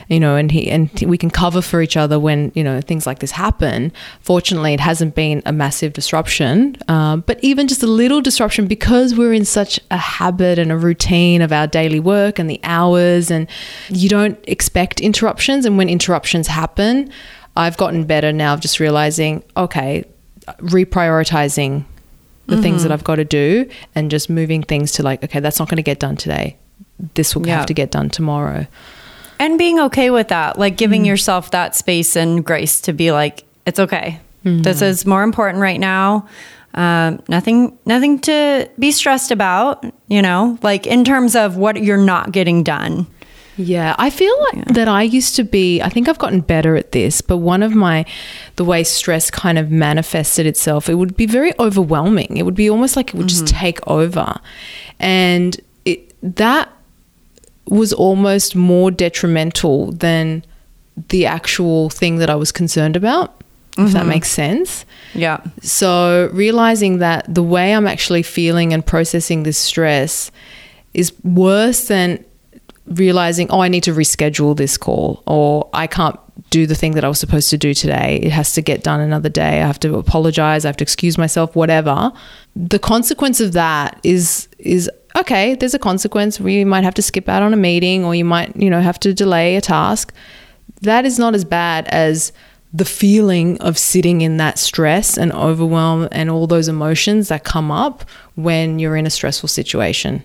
you 0.09 0.19
know, 0.19 0.35
and 0.35 0.51
he 0.51 0.69
and 0.69 0.89
we 1.05 1.17
can 1.17 1.29
cover 1.29 1.61
for 1.61 1.81
each 1.81 1.95
other 1.95 2.19
when 2.19 2.51
you 2.55 2.63
know 2.63 2.81
things 2.81 3.05
like 3.07 3.19
this 3.19 3.31
happen. 3.31 3.91
Fortunately, 4.21 4.73
it 4.73 4.79
hasn't 4.79 5.13
been 5.15 5.41
a 5.45 5.53
massive 5.53 5.93
disruption, 5.93 6.75
um, 6.87 7.21
but 7.27 7.39
even 7.43 7.67
just 7.67 7.83
a 7.83 7.87
little 7.87 8.19
disruption 8.19 8.67
because 8.67 9.13
we're 9.15 9.33
in 9.33 9.45
such 9.45 9.79
a 9.91 9.97
habit 9.97 10.57
and 10.59 10.71
a 10.71 10.77
routine 10.77 11.41
of 11.41 11.51
our 11.51 11.67
daily 11.67 11.99
work 11.99 12.39
and 12.39 12.49
the 12.49 12.59
hours, 12.63 13.29
and 13.31 13.47
you 13.89 14.09
don't 14.09 14.37
expect 14.47 14.99
interruptions. 14.99 15.65
And 15.65 15.77
when 15.77 15.89
interruptions 15.89 16.47
happen, 16.47 17.11
I've 17.55 17.77
gotten 17.77 18.03
better 18.05 18.31
now 18.33 18.53
of 18.55 18.61
just 18.61 18.79
realizing, 18.79 19.43
okay, 19.55 20.05
reprioritizing 20.57 21.83
the 22.47 22.59
things 22.61 22.81
that 22.81 22.91
I've 22.91 23.03
got 23.03 23.15
to 23.17 23.25
do 23.25 23.69
and 23.93 24.09
just 24.09 24.27
moving 24.27 24.63
things 24.63 24.91
to 24.93 25.03
like, 25.03 25.23
okay, 25.23 25.39
that's 25.39 25.59
not 25.59 25.69
going 25.69 25.75
to 25.77 25.83
get 25.83 25.99
done 25.99 26.15
today. 26.15 26.57
This 27.13 27.35
will 27.35 27.45
Yeah. 27.45 27.57
have 27.57 27.67
to 27.67 27.75
get 27.75 27.91
done 27.91 28.09
tomorrow. 28.09 28.65
And 29.39 29.57
being 29.57 29.79
okay 29.79 30.09
with 30.09 30.27
that, 30.27 30.59
like 30.59 30.77
giving 30.77 31.03
mm. 31.03 31.07
yourself 31.07 31.51
that 31.51 31.75
space 31.75 32.15
and 32.15 32.45
grace 32.45 32.81
to 32.81 32.93
be 32.93 33.11
like, 33.11 33.45
it's 33.65 33.79
okay. 33.79 34.19
Mm-hmm. 34.43 34.61
This 34.61 34.81
is 34.81 35.05
more 35.05 35.23
important 35.23 35.61
right 35.61 35.79
now. 35.79 36.27
Um, 36.73 37.23
nothing, 37.27 37.77
nothing 37.85 38.19
to 38.19 38.69
be 38.77 38.91
stressed 38.91 39.31
about. 39.31 39.85
You 40.07 40.21
know, 40.21 40.57
like 40.61 40.85
in 40.85 41.05
terms 41.05 41.35
of 41.35 41.55
what 41.55 41.81
you're 41.81 41.97
not 41.97 42.31
getting 42.31 42.63
done. 42.63 43.07
Yeah, 43.59 43.93
I 43.99 44.09
feel 44.09 44.33
like 44.53 44.65
that 44.67 44.87
I 44.87 45.03
used 45.03 45.35
to 45.35 45.43
be, 45.43 45.81
I 45.81 45.89
think 45.89 46.07
I've 46.07 46.17
gotten 46.17 46.39
better 46.39 46.77
at 46.77 46.93
this, 46.93 47.19
but 47.19 47.37
one 47.39 47.61
of 47.61 47.75
my, 47.75 48.05
the 48.55 48.63
way 48.63 48.85
stress 48.85 49.29
kind 49.29 49.57
of 49.57 49.69
manifested 49.69 50.45
itself, 50.45 50.87
it 50.87 50.95
would 50.95 51.17
be 51.17 51.25
very 51.25 51.51
overwhelming. 51.59 52.37
It 52.37 52.43
would 52.43 52.55
be 52.55 52.69
almost 52.69 52.95
like 52.95 53.09
it 53.09 53.15
would 53.15 53.27
just 53.27 53.45
mm-hmm. 53.45 53.59
take 53.59 53.85
over. 53.85 54.39
And 54.97 55.59
it, 55.83 56.15
that 56.37 56.71
was 57.69 57.93
almost 57.93 58.55
more 58.55 58.91
detrimental 58.91 59.91
than 59.91 60.43
the 61.09 61.25
actual 61.25 61.89
thing 61.89 62.17
that 62.17 62.29
I 62.29 62.35
was 62.35 62.51
concerned 62.51 62.95
about, 62.95 63.41
if 63.77 63.93
that 63.93 63.99
mm-hmm. 63.99 64.09
makes 64.09 64.29
sense. 64.29 64.85
Yeah. 65.13 65.41
So, 65.61 66.29
realizing 66.33 66.97
that 66.99 67.33
the 67.33 67.43
way 67.43 67.73
I'm 67.73 67.87
actually 67.87 68.23
feeling 68.23 68.73
and 68.73 68.85
processing 68.85 69.43
this 69.43 69.57
stress 69.57 70.31
is 70.93 71.13
worse 71.23 71.87
than 71.87 72.23
realizing, 72.87 73.49
oh, 73.51 73.61
I 73.61 73.67
need 73.67 73.83
to 73.83 73.93
reschedule 73.93 74.57
this 74.57 74.77
call 74.77 75.23
or 75.27 75.69
I 75.73 75.87
can't 75.87 76.19
do 76.49 76.65
the 76.65 76.75
thing 76.75 76.93
that 76.93 77.03
I 77.03 77.07
was 77.07 77.19
supposed 77.19 77.49
to 77.51 77.57
do 77.57 77.73
today. 77.73 78.19
It 78.23 78.31
has 78.31 78.53
to 78.53 78.61
get 78.61 78.83
done 78.83 78.99
another 78.99 79.29
day. 79.29 79.61
I 79.61 79.67
have 79.67 79.79
to 79.81 79.95
apologize. 79.97 80.65
I 80.65 80.69
have 80.69 80.77
to 80.77 80.83
excuse 80.83 81.17
myself, 81.17 81.55
whatever. 81.55 82.11
The 82.55 82.79
consequence 82.79 83.39
of 83.39 83.53
that 83.53 83.99
is, 84.03 84.47
is, 84.57 84.89
okay, 85.17 85.55
there's 85.55 85.73
a 85.73 85.79
consequence. 85.79 86.39
We 86.39 86.63
might 86.65 86.83
have 86.83 86.93
to 86.95 87.01
skip 87.01 87.27
out 87.29 87.41
on 87.43 87.53
a 87.53 87.57
meeting 87.57 88.05
or 88.05 88.15
you 88.15 88.25
might, 88.25 88.55
you 88.55 88.69
know, 88.69 88.81
have 88.81 88.99
to 89.01 89.13
delay 89.13 89.55
a 89.55 89.61
task. 89.61 90.13
That 90.81 91.05
is 91.05 91.19
not 91.19 91.35
as 91.35 91.43
bad 91.43 91.87
as 91.87 92.31
the 92.71 92.85
feeling 92.85 93.59
of 93.61 93.77
sitting 93.77 94.21
in 94.21 94.37
that 94.37 94.59
stress 94.59 95.17
and 95.17 95.31
overwhelm 95.33 96.07
and 96.11 96.29
all 96.29 96.45
those 96.47 96.67
emotions 96.67 97.27
that 97.29 97.43
come 97.43 97.71
up 97.71 98.03
when 98.35 98.77
you're 98.79 98.95
in 98.95 99.07
a 99.07 99.09
stressful 99.09 99.49
situation. 99.49 100.23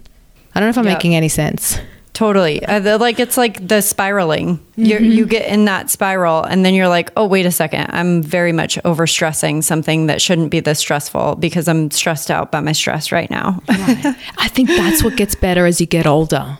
I 0.54 0.60
don't 0.60 0.66
know 0.66 0.70
if 0.70 0.78
I'm 0.78 0.84
Yep. 0.84 0.94
making 0.98 1.14
any 1.14 1.28
sense. 1.28 1.78
Totally. 2.14 2.64
Uh, 2.64 2.78
the, 2.80 2.96
like 2.96 3.18
it's 3.20 3.36
like 3.36 3.66
the 3.68 3.82
spiraling. 3.82 4.64
You 4.76 4.96
Mm-hmm. 4.96 5.04
you 5.04 5.26
get 5.26 5.48
in 5.48 5.64
that 5.66 5.90
spiral 5.90 6.42
and 6.44 6.64
then 6.64 6.72
you're 6.72 6.88
like, 6.88 7.10
"Oh, 7.16 7.26
wait 7.26 7.44
a 7.44 7.50
second. 7.50 7.86
I'm 7.90 8.22
very 8.22 8.52
much 8.52 8.76
overstressing 8.84 9.62
something 9.64 10.06
that 10.06 10.22
shouldn't 10.22 10.50
be 10.50 10.60
this 10.60 10.78
stressful 10.78 11.34
because 11.36 11.66
I'm 11.68 11.90
stressed 11.90 12.30
out 12.30 12.52
by 12.52 12.60
my 12.60 12.70
stress 12.72 13.10
right 13.12 13.28
now." 13.30 13.60
I 13.68 14.48
think 14.48 14.68
that's 14.68 15.02
what 15.04 15.16
gets 15.16 15.34
better 15.34 15.66
as 15.66 15.80
you 15.80 15.86
get 15.88 16.06
older. 16.06 16.56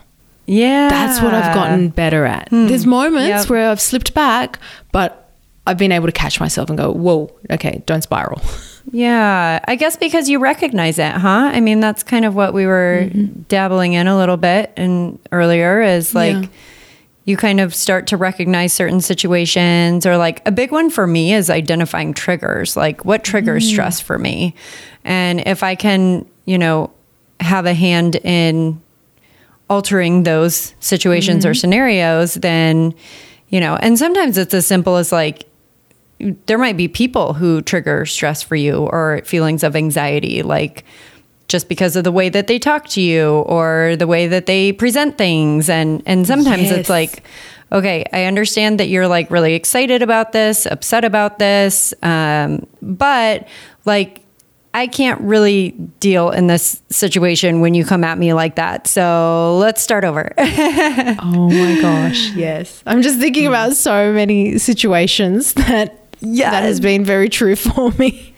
yeah. 0.46 0.88
That's 0.90 1.22
what 1.22 1.32
I've 1.32 1.54
gotten 1.54 1.88
better 1.90 2.24
at. 2.26 2.48
There's 2.50 2.84
moments 2.84 3.28
Yep. 3.44 3.48
where 3.50 3.70
I've 3.70 3.80
slipped 3.80 4.12
back, 4.12 4.58
but 4.92 5.30
I've 5.66 5.78
been 5.78 5.92
able 5.92 6.06
to 6.06 6.12
catch 6.12 6.40
myself 6.40 6.68
and 6.68 6.76
go, 6.76 6.92
whoa, 6.92 7.32
okay, 7.50 7.82
don't 7.86 8.02
spiral. 8.02 8.42
Yeah, 8.90 9.60
I 9.66 9.76
guess 9.76 9.96
because 9.96 10.28
you 10.28 10.38
recognize 10.38 10.98
it, 10.98 11.12
huh? 11.12 11.50
I 11.52 11.60
mean, 11.60 11.80
that's 11.80 12.02
kind 12.02 12.24
of 12.24 12.34
what 12.34 12.52
we 12.52 12.66
were 12.66 13.08
mm-hmm. 13.10 13.42
dabbling 13.48 13.94
in 13.94 14.06
a 14.06 14.16
little 14.16 14.36
bit 14.36 14.72
and 14.76 15.18
earlier 15.32 15.80
is 15.80 16.14
like 16.14 16.36
Yeah. 16.36 16.48
you 17.24 17.36
kind 17.36 17.60
of 17.60 17.74
start 17.74 18.06
to 18.08 18.16
recognize 18.16 18.72
certain 18.72 19.00
situations 19.00 20.04
or 20.06 20.16
like 20.18 20.46
a 20.46 20.52
big 20.52 20.70
one 20.70 20.90
for 20.90 21.06
me 21.06 21.32
is 21.32 21.48
identifying 21.48 22.12
triggers, 22.12 22.76
like 22.76 23.04
what 23.04 23.24
triggers 23.24 23.64
mm-hmm. 23.64 23.72
stress 23.72 24.00
for 24.00 24.18
me. 24.18 24.54
And 25.02 25.40
if 25.46 25.62
I 25.62 25.74
can, 25.74 26.26
you 26.44 26.58
know, 26.58 26.90
have 27.40 27.66
a 27.66 27.74
hand 27.74 28.16
in 28.16 28.80
altering 29.70 30.24
those 30.24 30.74
situations 30.80 31.46
or 31.46 31.50
mm-hmm. 31.50 31.60
scenarios, 31.60 32.34
then, 32.34 32.94
you 33.48 33.60
know, 33.60 33.76
and 33.76 33.98
sometimes 33.98 34.36
it's 34.36 34.52
as 34.52 34.66
simple 34.66 34.96
as 34.96 35.10
like 35.10 35.46
there 36.46 36.58
might 36.58 36.76
be 36.76 36.88
people 36.88 37.34
who 37.34 37.60
trigger 37.62 38.06
stress 38.06 38.42
for 38.42 38.56
you 38.56 38.86
or 38.86 39.20
feelings 39.24 39.62
of 39.62 39.74
anxiety, 39.76 40.42
like 40.42 40.84
just 41.48 41.68
because 41.68 41.96
of 41.96 42.04
the 42.04 42.12
way 42.12 42.28
that 42.28 42.46
they 42.46 42.58
talk 42.58 42.86
to 42.88 43.00
you 43.00 43.30
or 43.46 43.96
the 43.98 44.06
way 44.06 44.26
that 44.26 44.46
they 44.46 44.72
present 44.72 45.18
things. 45.18 45.68
And 45.68 46.02
and 46.06 46.26
sometimes 46.26 46.62
Yes. 46.70 46.72
it's 46.72 46.88
like, 46.88 47.22
okay, 47.72 48.04
I 48.12 48.24
understand 48.24 48.80
that 48.80 48.88
you're 48.88 49.08
like 49.08 49.30
really 49.30 49.54
excited 49.54 50.00
about 50.02 50.32
this, 50.32 50.66
upset 50.66 51.04
about 51.04 51.38
this, 51.38 51.92
um, 52.02 52.66
but 52.80 53.46
like. 53.84 54.20
I 54.76 54.88
can't 54.88 55.20
really 55.20 55.70
deal 56.00 56.30
in 56.32 56.48
this 56.48 56.82
situation 56.90 57.60
when 57.60 57.74
you 57.74 57.84
come 57.84 58.02
at 58.02 58.18
me 58.18 58.32
like 58.34 58.56
that. 58.56 58.88
So 58.88 59.56
let's 59.60 59.80
start 59.80 60.02
over. 60.04 60.32
Oh 60.38 61.48
my 61.48 61.80
gosh, 61.80 62.30
yes. 62.32 62.82
I'm 62.84 63.00
just 63.00 63.20
thinking 63.20 63.46
about 63.46 63.74
so 63.74 64.12
many 64.12 64.58
situations 64.58 65.54
that 65.54 66.03
Yes. 66.24 66.52
that 66.52 66.62
has 66.62 66.80
been 66.80 67.04
very 67.04 67.28
true 67.28 67.56
for 67.56 67.90
me. 67.98 68.34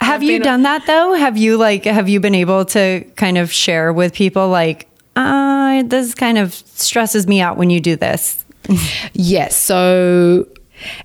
Have 0.00 0.22
you 0.22 0.38
done 0.40 0.62
that 0.62 0.86
though? 0.86 1.14
Have 1.14 1.36
you 1.36 1.56
like 1.58 1.84
have 1.84 2.08
you 2.08 2.20
been 2.20 2.34
able 2.34 2.64
to 2.66 3.04
kind 3.16 3.36
of 3.38 3.52
share 3.52 3.92
with 3.92 4.14
people 4.14 4.48
like 4.48 4.88
uh 5.16 5.82
this 5.84 6.14
kind 6.14 6.38
of 6.38 6.54
stresses 6.54 7.26
me 7.26 7.40
out 7.40 7.56
when 7.56 7.70
you 7.70 7.80
do 7.80 7.96
this? 7.96 8.44
Yes. 9.12 9.56
So 9.56 10.46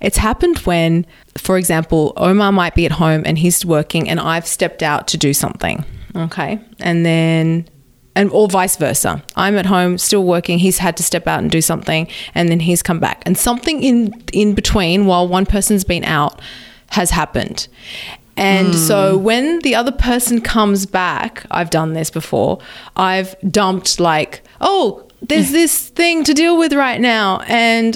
it's 0.02 0.18
happened 0.18 0.60
when, 0.60 1.06
for 1.38 1.58
example, 1.58 2.14
Omar 2.16 2.52
might 2.52 2.76
be 2.76 2.86
at 2.86 2.94
home 2.94 3.24
and 3.26 3.38
he's 3.38 3.66
working 3.66 4.08
and 4.08 4.20
I've 4.20 4.48
stepped 4.48 4.82
out 4.84 5.08
to 5.10 5.18
do 5.18 5.34
something. 5.34 5.84
Okay. 6.16 6.60
And 6.80 7.06
then, 7.06 7.68
and 8.16 8.32
or 8.32 8.48
vice 8.48 8.78
versa. 8.78 9.24
I'm 9.36 9.58
at 9.58 9.66
home 9.66 9.98
still 9.98 10.24
working. 10.24 10.60
He's 10.60 10.78
had 10.78 10.98
to 10.98 11.04
step 11.04 11.28
out 11.28 11.40
and 11.40 11.52
do 11.52 11.62
something 11.62 12.08
and 12.34 12.50
then 12.50 12.62
he's 12.62 12.82
come 12.82 13.00
back. 13.00 13.22
And 13.26 13.38
something 13.38 13.84
in, 13.84 14.24
in 14.34 14.56
between 14.56 15.06
while 15.06 15.28
one 15.28 15.46
person's 15.46 15.84
been 15.84 16.06
out 16.06 16.42
has 16.88 17.12
happened. 17.12 17.68
And 18.38 18.68
hmm. 18.68 18.74
so 18.74 19.18
when 19.18 19.60
the 19.60 19.76
other 19.76 19.92
person 19.92 20.42
comes 20.42 20.86
back, 20.86 21.46
I've 21.52 21.70
done 21.70 21.94
this 21.94 22.10
before, 22.10 22.60
I've 22.96 23.36
dumped 23.50 24.00
like, 24.00 24.44
oh, 24.62 25.08
there's 25.22 25.52
this 25.52 25.90
thing 25.90 26.24
to 26.26 26.34
deal 26.34 26.58
with 26.58 26.74
right 26.74 27.00
now. 27.00 27.40
And 27.48 27.96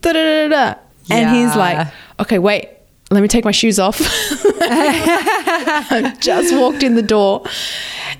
da 0.00 0.12
da 0.12 0.48
da 0.48 0.48
da. 0.48 0.80
And 1.08 1.36
he's 1.36 1.54
like, 1.54 1.86
okay, 2.18 2.38
wait, 2.38 2.68
let 3.10 3.20
me 3.20 3.28
take 3.28 3.44
my 3.44 3.52
shoes 3.52 3.78
off. 3.78 4.00
I've 4.60 6.18
just 6.20 6.54
walked 6.54 6.82
in 6.82 6.96
the 6.96 7.02
door. 7.02 7.44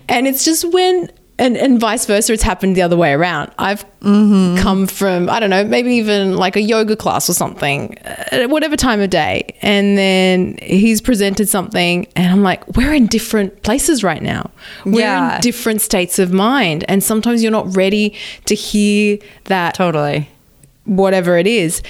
And 0.08 0.26
it's 0.28 0.44
just 0.44 0.64
when, 0.72 1.10
and, 1.38 1.56
and 1.56 1.78
vice 1.78 2.06
versa, 2.06 2.32
it's 2.32 2.42
happened 2.42 2.76
the 2.76 2.82
other 2.82 2.96
way 2.96 3.12
around. 3.12 3.50
I've 3.58 3.84
mm-hmm. 4.00 4.62
come 4.62 4.86
from, 4.86 5.28
I 5.28 5.38
don't 5.38 5.50
know, 5.50 5.64
maybe 5.64 5.94
even 5.94 6.36
like 6.36 6.56
a 6.56 6.62
yoga 6.62 6.96
class 6.96 7.28
or 7.28 7.34
something, 7.34 7.96
uh, 8.04 8.24
at 8.32 8.50
whatever 8.50 8.76
time 8.76 9.00
of 9.00 9.10
day. 9.10 9.54
And 9.60 9.98
then 9.98 10.58
he's 10.62 11.00
presented 11.00 11.48
something, 11.48 12.06
and 12.16 12.32
I'm 12.32 12.42
like, 12.42 12.66
we're 12.76 12.94
in 12.94 13.06
different 13.06 13.62
places 13.62 14.02
right 14.02 14.22
now. 14.22 14.50
We're 14.84 15.00
Yeah. 15.00 15.36
in 15.36 15.40
different 15.42 15.82
states 15.82 16.18
of 16.18 16.32
mind. 16.32 16.84
And 16.88 17.04
sometimes 17.04 17.42
you're 17.42 17.52
not 17.52 17.76
ready 17.76 18.14
to 18.46 18.54
hear 18.54 19.18
that 19.44 19.74
Totally. 19.74 20.28
whatever 20.84 21.36
it 21.36 21.46
is. 21.46 21.82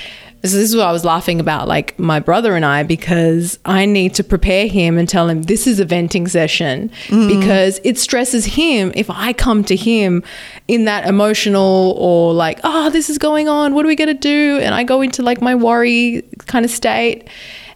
This 0.53 0.71
is 0.71 0.77
what 0.77 0.87
I 0.87 0.93
was 0.93 1.05
laughing 1.05 1.41
about, 1.41 1.69
like 1.69 1.99
my 1.99 2.21
brother 2.21 2.55
and 2.55 2.65
I, 2.65 2.83
because 2.83 3.59
I 3.65 3.87
need 3.87 4.15
to 4.15 4.25
prepare 4.25 4.67
him 4.67 4.99
and 4.99 5.09
tell 5.09 5.29
him 5.29 5.43
this 5.43 5.67
is 5.67 5.81
a 5.81 5.85
venting 5.85 6.29
session 6.29 6.91
mm. 7.07 7.29
because 7.29 7.81
it 7.85 7.99
stresses 7.99 8.45
him 8.45 8.93
if 8.95 9.09
I 9.11 9.33
come 9.33 9.65
to 9.65 9.77
him 9.77 10.23
in 10.69 10.85
that 10.85 11.07
emotional 11.07 11.95
or 11.99 12.35
like, 12.35 12.61
oh, 12.65 12.91
this 12.91 13.09
is 13.09 13.19
going 13.19 13.49
on. 13.49 13.75
What 13.75 13.85
are 13.85 13.89
we 13.89 13.97
going 13.97 14.09
to 14.09 14.15
do? 14.15 14.59
And 14.63 14.75
I 14.75 14.85
go 14.85 15.03
into 15.03 15.23
like 15.23 15.41
my 15.41 15.55
worry 15.55 16.23
kind 16.47 16.65
of 16.65 16.71
state. 16.71 17.29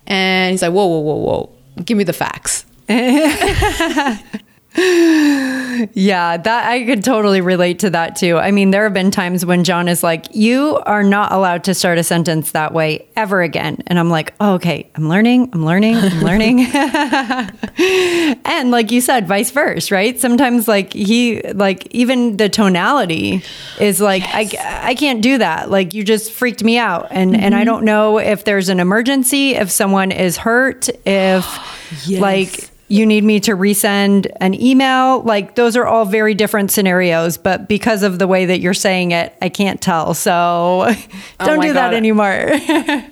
And 0.07 0.51
he's 0.53 0.63
like, 0.63 0.73
whoa, 0.73 0.87
whoa, 0.87 1.01
whoa, 1.01 1.15
whoa. 1.15 1.57
Give 1.85 1.97
me 1.97 2.05
the 2.05 2.13
facts. 2.13 2.67
Yeah, 5.95 6.37
that 6.37 6.69
I 6.69 6.85
could 6.85 7.03
totally 7.03 7.41
relate 7.41 7.79
to 7.81 7.91
that 7.91 8.17
too. 8.17 8.37
I 8.37 8.51
mean, 8.51 8.71
there 8.71 8.85
have 8.85 8.93
been 8.95 9.11
times 9.11 9.47
when 9.47 9.65
John 9.65 9.89
is 9.89 10.03
like, 10.03 10.27
"You 10.35 10.81
are 10.87 11.03
not 11.03 11.33
allowed 11.33 11.65
to 11.65 11.75
start 11.75 11.99
a 11.99 12.05
sentence 12.05 12.53
that 12.53 12.73
way 12.73 13.07
ever 13.17 13.43
again." 13.43 13.79
And 13.87 13.99
I'm 13.99 14.11
like, 14.11 14.35
oh, 14.41 14.55
"Okay, 14.55 14.91
I'm 14.95 15.09
learning. 15.09 15.51
I'm 15.53 15.65
learning. 15.65 15.97
I'm 15.97 16.21
learning." 16.23 16.67
and 18.45 18.71
like 18.71 18.91
you 18.91 19.01
said, 19.01 19.27
vice 19.27 19.51
versa, 19.51 19.95
right? 19.95 20.19
Sometimes 20.21 20.69
like 20.69 20.93
he 20.93 21.41
like 21.53 21.87
even 21.93 22.37
the 22.37 22.49
tonality 22.49 23.43
is 23.81 24.01
like 24.01 24.23
I 24.27 24.49
I 24.83 24.95
can't 24.95 25.23
do 25.23 25.39
that. 25.39 25.71
Like 25.71 25.95
you 25.95 26.05
just 26.05 26.33
freaked 26.33 26.63
me 26.63 26.79
out 26.79 27.09
and 27.11 27.35
and 27.37 27.55
I 27.55 27.59
mm-hmm. 27.59 27.67
don't 27.67 27.85
know 27.85 28.19
if 28.19 28.45
there's 28.45 28.69
an 28.69 28.81
emergency, 28.81 29.55
if 29.55 29.71
someone 29.71 30.13
is 30.13 30.37
hurt, 30.37 30.89
if 31.07 31.47
Yes. 32.07 32.21
like 32.21 32.70
you 32.91 33.07
need 33.07 33.23
me 33.23 33.39
to 33.39 33.53
resend 33.53 34.27
an 34.41 34.61
email. 34.61 35.23
Like 35.23 35.55
those 35.55 35.77
are 35.77 35.87
all 35.87 36.05
very 36.05 36.35
different 36.35 36.73
scenarios, 36.73 37.39
but 37.39 37.69
because 37.69 38.03
of 38.03 38.19
the 38.19 38.27
way 38.27 38.47
that 38.47 38.59
you're 38.59 38.75
saying 38.75 39.13
it, 39.13 39.33
I 39.41 39.49
can't 39.49 39.81
tell. 39.81 40.13
So 40.13 40.31
oh 40.89 40.97
don't 41.39 41.59
my 41.59 41.69
do 41.69 41.73
that 41.75 41.95
anymore. 41.95 42.51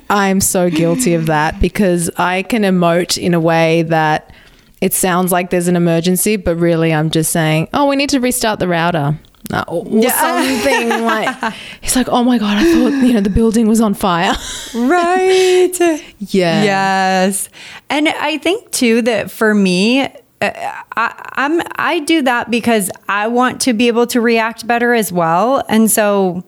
I'm 0.11 0.41
so 0.41 0.69
guilty 0.69 1.15
of 1.15 1.27
that 1.27 1.61
because 1.61 2.11
I 2.17 2.43
can 2.43 2.63
emote 2.63 3.17
in 3.17 3.35
a 3.35 3.41
way 3.41 3.83
that 3.83 4.33
it 4.81 4.95
sounds 4.95 5.31
like 5.31 5.51
there's 5.51 5.69
an 5.69 5.77
emergency, 5.77 6.37
but 6.37 6.57
really 6.57 6.93
I'm 6.93 7.11
just 7.11 7.31
saying, 7.31 7.69
oh, 7.73 7.87
we 7.87 7.95
need 7.95 8.11
to 8.11 8.21
restart 8.21 8.59
the 8.59 8.67
router. 8.67 9.17
Uh, 9.53 9.65
or, 9.69 9.87
or 9.87 10.11
something 10.11 10.89
like 11.05 11.55
he's 11.81 11.97
like 11.97 12.09
oh 12.09 12.23
my 12.23 12.39
god 12.39 12.59
i 12.59 12.65
thought 12.65 13.07
you 13.07 13.13
know 13.15 13.21
the 13.21 13.31
building 13.31 13.67
was 13.67 13.81
on 13.81 13.95
fire 13.95 14.35
right. 14.75 15.79
yeah 16.19 16.63
Yes. 16.63 17.49
And 17.89 18.09
I 18.09 18.39
think 18.39 18.71
too 18.71 19.03
that 19.03 19.31
for 19.31 19.55
me, 19.55 20.03
uh, 20.03 20.51
I, 20.97 21.31
I'm 21.33 21.63
I 21.77 22.01
do 22.01 22.23
that 22.23 22.51
because 22.51 22.91
I 23.09 23.29
want 23.29 23.61
to 23.63 23.73
be 23.73 23.89
able 23.89 24.07
to 24.09 24.21
react 24.21 24.67
better 24.67 24.93
as 24.95 25.11
well. 25.11 25.65
And 25.69 25.91
so, 25.91 26.45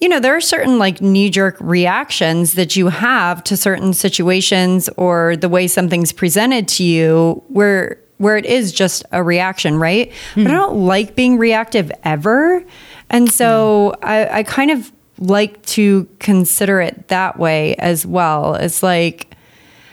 you 0.00 0.08
know, 0.08 0.20
there 0.20 0.36
are 0.36 0.40
certain 0.40 0.78
like 0.78 1.00
knee 1.00 1.28
jerk 1.30 1.56
reactions 1.60 2.54
that 2.54 2.76
you 2.76 2.88
have 2.88 3.42
to 3.44 3.56
certain 3.56 3.92
situations 3.92 4.88
or 4.96 5.36
the 5.36 5.48
way 5.48 5.66
something's 5.66 6.12
presented 6.12 6.68
to 6.68 6.84
you 6.84 7.42
where 7.48 7.98
where 8.18 8.36
it 8.36 8.46
is 8.46 8.72
just 8.72 9.04
a 9.12 9.22
reaction, 9.22 9.78
right? 9.78 10.12
But 10.34 10.46
I 10.46 10.50
hmm. 10.50 10.54
don't 10.54 10.86
like 10.86 11.14
being 11.14 11.38
reactive 11.38 11.92
ever. 12.04 12.64
And 13.10 13.30
so 13.30 13.94
hmm. 13.98 14.04
I, 14.08 14.38
I 14.38 14.42
kind 14.42 14.70
of 14.70 14.92
like 15.18 15.64
to 15.66 16.08
consider 16.18 16.80
it 16.80 17.08
that 17.08 17.38
way 17.38 17.74
as 17.76 18.06
well. 18.06 18.54
It's 18.54 18.82
like, 18.82 19.34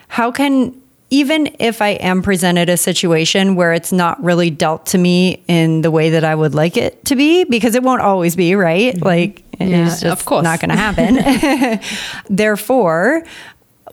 how 0.08 0.32
can 0.32 0.80
even 1.14 1.56
if 1.60 1.80
I 1.80 1.90
am 1.90 2.24
presented 2.24 2.70
a 2.70 2.78
situation 2.78 3.54
where 3.54 3.72
it's 3.72 3.92
not 3.92 4.22
really 4.24 4.50
dealt 4.50 4.88
to 4.88 4.98
me 4.98 5.44
in 5.48 5.82
the 5.82 5.92
way 5.92 6.10
that 6.10 6.24
I 6.24 6.34
would 6.34 6.56
like 6.56 6.76
it 6.76 7.06
to 7.06 7.16
be, 7.16 7.44
because 7.44 7.76
it 7.76 7.84
won't 7.84 8.02
always 8.02 8.36
be, 8.36 8.56
right? 8.56 8.96
Mm-hmm. 8.96 9.06
Like 9.06 9.44
eh, 9.60 9.66
Yeah, 9.66 9.86
it's 9.86 10.02
just 10.02 10.22
of 10.22 10.26
course. 10.26 10.44
not 10.44 10.60
going 10.60 10.72
to 10.72 10.76
happen. 10.76 11.80
Therefore, 12.36 13.24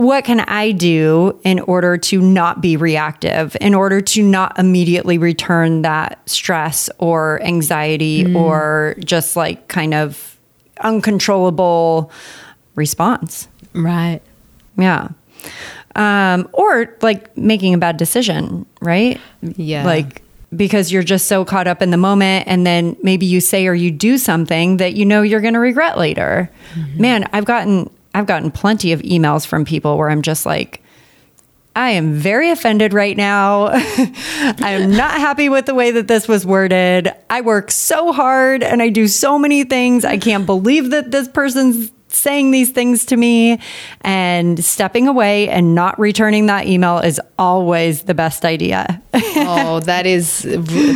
what 0.01 0.25
can 0.25 0.41
I 0.41 0.73
do 0.73 1.39
in 1.45 1.61
order 1.61 1.99
to 1.99 2.23
not 2.23 2.63
be 2.63 2.79
reactive, 2.79 3.55
in 3.61 3.75
order 3.75 4.01
to 4.01 4.23
not 4.23 4.59
immediately 4.59 5.19
return 5.19 5.83
that 5.83 6.19
stress 6.27 6.89
or 6.97 7.43
anxiety 7.43 8.35
or 8.35 8.97
just 9.05 9.37
like 9.37 9.69
kind 9.69 9.93
of 9.93 10.39
uncontrollable 10.81 12.11
response? 12.75 13.47
right 13.75 14.23
Yeah. 14.79 15.09
Um, 15.97 16.49
or 16.55 16.97
like 17.03 17.37
making 17.37 17.75
a 17.75 17.79
bad 17.79 17.99
decision, 17.99 18.65
right? 18.81 19.21
Yeah. 19.43 19.85
Like 19.85 20.23
because 20.57 20.91
you're 20.91 21.03
just 21.03 21.27
so 21.27 21.45
caught 21.45 21.67
up 21.67 21.83
in 21.83 21.91
the 21.91 21.99
moment 21.99 22.49
and 22.49 22.67
then 22.67 22.97
maybe 23.03 23.27
you 23.27 23.39
say 23.39 23.67
or 23.67 23.75
you 23.75 23.91
do 23.91 24.17
something 24.17 24.79
that 24.79 24.95
you 24.95 25.05
know 25.05 25.21
you're 25.21 25.43
going 25.43 25.55
to 25.55 25.61
regret 25.61 25.99
later. 25.99 26.51
Man, 26.97 27.29
I've 27.35 27.45
gotten 27.45 27.91
I've 28.15 28.27
gotten 28.27 28.51
plenty 28.51 28.93
of 28.93 29.01
emails 29.03 29.47
from 29.47 29.65
people 29.65 29.97
where 29.97 30.11
I'm 30.11 30.23
just 30.23 30.45
like 30.47 30.83
I 31.77 31.91
am 31.91 32.15
very 32.15 32.51
offended 32.51 32.93
right 32.93 33.17
now. 33.17 33.67
I 33.73 34.77
am 34.81 34.91
not 34.91 35.13
happy 35.13 35.49
with 35.49 35.67
the 35.67 35.75
way 35.75 35.93
that 35.93 36.09
this 36.09 36.27
was 36.27 36.45
worded. 36.45 37.13
I 37.31 37.43
work 37.43 37.71
so 37.71 38.13
hard 38.13 38.65
and 38.65 38.83
I 38.83 38.89
do 38.89 39.07
so 39.07 39.39
many 39.39 39.63
things. 39.63 40.05
I 40.05 40.19
can't 40.19 40.47
believe 40.47 40.91
that 40.91 41.13
this 41.13 41.29
person's 41.29 41.93
saying 42.13 42.51
these 42.51 42.71
things 42.71 43.05
to 43.07 43.17
me 43.17 43.59
and 44.03 44.63
stepping 44.65 45.09
away 45.09 45.49
and 45.49 45.75
not 45.75 45.99
returning 45.99 46.47
that 46.47 46.67
email 46.67 46.99
is 46.99 47.21
always 47.39 48.03
the 48.03 48.15
best 48.15 48.45
idea. 48.45 49.01
oh 49.15 49.81
that 49.81 50.07
is 50.07 50.43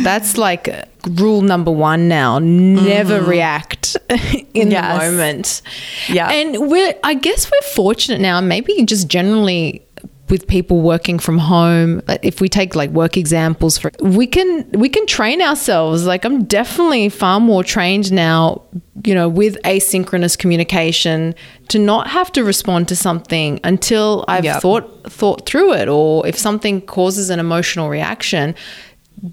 that's 0.03 0.37
like 0.37 0.67
rule 1.11 1.41
number 1.41 1.71
one 1.71 2.07
now 2.07 2.39
never 2.39 3.19
mm-hmm. 3.19 3.29
react 3.29 3.95
in 4.53 4.71
Yes. 4.71 4.99
the 4.99 5.11
moment 5.11 5.61
Yeah. 6.09 6.31
and 6.31 6.69
we're 6.69 6.95
i 7.03 7.13
guess 7.13 7.49
we're 7.51 7.67
fortunate 7.73 8.19
now 8.21 8.41
maybe 8.41 8.83
just 8.85 9.07
generally 9.07 9.84
with 10.29 10.47
people 10.47 10.81
working 10.81 11.19
from 11.19 11.37
home 11.37 12.01
if 12.23 12.41
we 12.41 12.49
take 12.49 12.75
like 12.75 12.89
work 12.89 13.15
examples 13.15 13.77
for 13.77 13.91
we 14.01 14.25
can 14.25 14.69
we 14.71 14.89
can 14.89 15.05
train 15.05 15.41
ourselves. 15.41 16.05
Like 16.05 16.25
i'm 16.25 16.45
definitely 16.45 17.09
far 17.09 17.39
more 17.39 17.63
trained 17.63 18.11
now 18.11 18.63
you 19.03 19.13
know 19.13 19.29
with 19.29 19.61
asynchronous 19.63 20.37
communication 20.37 21.35
to 21.67 21.77
not 21.77 22.07
have 22.07 22.31
to 22.31 22.43
respond 22.43 22.87
to 22.87 22.95
something 22.95 23.59
until 23.63 24.25
i've 24.27 24.45
Yep. 24.45 24.61
thought 24.61 25.11
thought 25.11 25.45
through 25.45 25.73
it 25.73 25.87
or 25.87 26.25
if 26.25 26.37
something 26.37 26.81
causes 26.81 27.29
an 27.29 27.39
emotional 27.39 27.89
reaction 27.89 28.55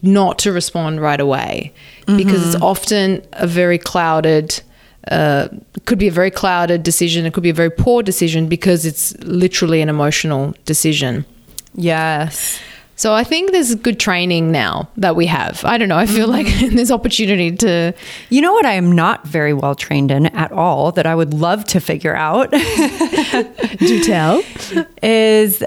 not 0.03 0.39
to 0.41 0.53
respond 0.53 1.01
right 1.01 1.21
away. 1.21 1.73
Because 2.07 2.41
mm-hmm. 2.41 2.53
it's 2.53 2.63
often 2.63 3.27
a 3.33 3.47
very 3.47 3.79
clouded 3.79 4.61
uh, 5.11 5.49
could 5.85 5.99
be 5.99 6.09
a 6.09 6.13
very 6.13 6.31
clouded 6.31 6.83
decision 6.83 7.27
it 7.27 7.33
could 7.35 7.43
be 7.43 7.51
a 7.51 7.55
very 7.55 7.71
poor 7.71 8.03
decision 8.03 8.49
because 8.49 8.87
it's 8.87 9.17
literally 9.19 9.81
an 9.83 9.89
emotional 9.89 10.55
decision. 10.65 11.25
Yes. 11.75 12.61
so 12.97 13.15
i 13.15 13.25
think 13.25 13.51
there's 13.51 13.75
good 13.77 13.99
training 13.99 14.53
now 14.53 14.89
that 14.97 15.17
we 15.17 15.27
have. 15.27 15.65
I 15.65 15.79
don't 15.79 15.89
know 15.89 15.97
i 15.97 16.07
feel 16.07 16.29
like 16.29 16.47
there's 16.73 16.91
opportunity 16.91 17.57
to 17.57 17.95
You 18.31 18.41
know 18.41 18.53
what 18.53 18.67
I 18.67 18.75
am 18.75 18.93
not 18.93 19.27
very 19.27 19.53
well 19.53 19.75
trained 19.75 20.11
in 20.11 20.27
at 20.27 20.53
all 20.53 20.93
that 20.93 21.07
I 21.07 21.15
would 21.15 21.35
love 21.35 21.65
to 21.73 21.81
figure 21.81 22.15
out? 22.15 22.51
Do 23.79 24.03
tell. 24.05 24.43
Is 25.03 25.65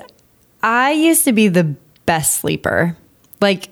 I 0.63 0.91
used 0.91 1.25
to 1.25 1.33
be 1.33 1.47
the 1.47 1.75
best 2.05 2.37
sleeper. 2.37 2.95
Like 3.41 3.69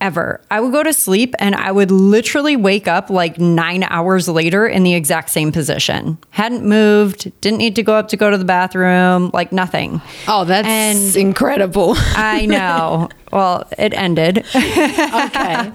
ever. 0.00 0.40
I 0.50 0.60
would 0.60 0.72
go 0.72 0.82
to 0.82 0.92
sleep 0.92 1.34
and 1.38 1.54
I 1.54 1.72
would 1.72 1.90
literally 1.90 2.56
wake 2.56 2.86
up 2.88 3.08
like 3.10 3.38
9 3.38 3.82
hours 3.84 4.28
later 4.28 4.66
in 4.66 4.82
the 4.82 4.94
exact 4.94 5.30
same 5.30 5.50
position. 5.52 6.18
Hadn't 6.30 6.64
moved, 6.64 7.32
didn't 7.40 7.58
need 7.58 7.74
to 7.76 7.82
go 7.82 7.94
up 7.94 8.08
to 8.08 8.16
go 8.16 8.30
to 8.30 8.36
the 8.36 8.44
bathroom, 8.44 9.30
like 9.32 9.50
nothing. 9.52 10.02
oh 10.28 10.44
that's 10.44 10.68
And- 10.68 11.16
incredible 11.16 11.94
I 11.96 12.44
know. 12.46 13.08
well, 13.32 13.66
it 13.78 13.94
ended. 13.94 14.38
okay 14.54 15.72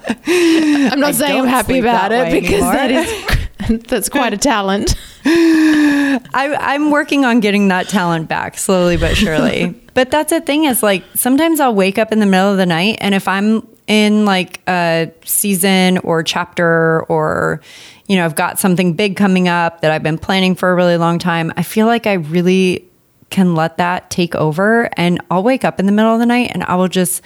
i'm 0.92 1.00
not 1.00 1.08
I 1.10 1.12
saying 1.12 1.40
i'm 1.40 1.46
happy 1.46 1.78
about 1.78 2.12
it 2.12 2.30
because 2.32 2.62
anymore. 2.62 2.72
that 2.72 2.90
is 2.90 3.82
that's 3.88 4.08
quite 4.08 4.32
a 4.32 4.38
talent 4.38 4.94
I, 5.24 6.56
I'm 6.58 6.90
working 6.90 7.24
on 7.24 7.40
getting 7.40 7.68
that 7.68 7.88
talent 7.88 8.28
back 8.28 8.56
slowly 8.58 8.96
but 8.96 9.16
surely. 9.16 9.74
but 9.94 10.10
that's 10.10 10.30
the 10.30 10.40
thing 10.40 10.64
is 10.64 10.82
like 10.82 11.04
sometimes 11.14 11.60
I'll 11.60 11.74
wake 11.74 11.98
up 11.98 12.12
in 12.12 12.20
the 12.20 12.26
middle 12.26 12.50
of 12.50 12.56
the 12.56 12.66
night 12.66 12.98
and 13.00 13.14
if 13.14 13.28
I'm 13.28 13.66
in 13.90 14.24
like 14.24 14.60
a 14.68 15.12
season 15.24 15.98
or 15.98 16.22
chapter 16.22 17.02
or 17.08 17.60
you 18.06 18.14
know 18.14 18.24
I've 18.24 18.36
got 18.36 18.60
something 18.60 18.94
big 18.94 19.16
coming 19.16 19.48
up 19.48 19.80
that 19.80 19.90
I've 19.90 20.04
been 20.04 20.16
planning 20.16 20.54
for 20.54 20.70
a 20.70 20.76
really 20.76 20.96
long 20.96 21.18
time, 21.18 21.52
I 21.56 21.64
feel 21.64 21.86
like 21.86 22.06
I 22.06 22.14
really 22.14 22.88
can 23.30 23.56
let 23.56 23.78
that 23.78 24.08
take 24.08 24.36
over 24.36 24.88
and 24.96 25.20
I'll 25.28 25.42
wake 25.42 25.64
up 25.64 25.80
in 25.80 25.86
the 25.86 25.92
middle 25.92 26.14
of 26.14 26.20
the 26.20 26.26
night 26.26 26.52
and 26.54 26.62
I 26.62 26.76
will 26.76 26.88
just 26.88 27.20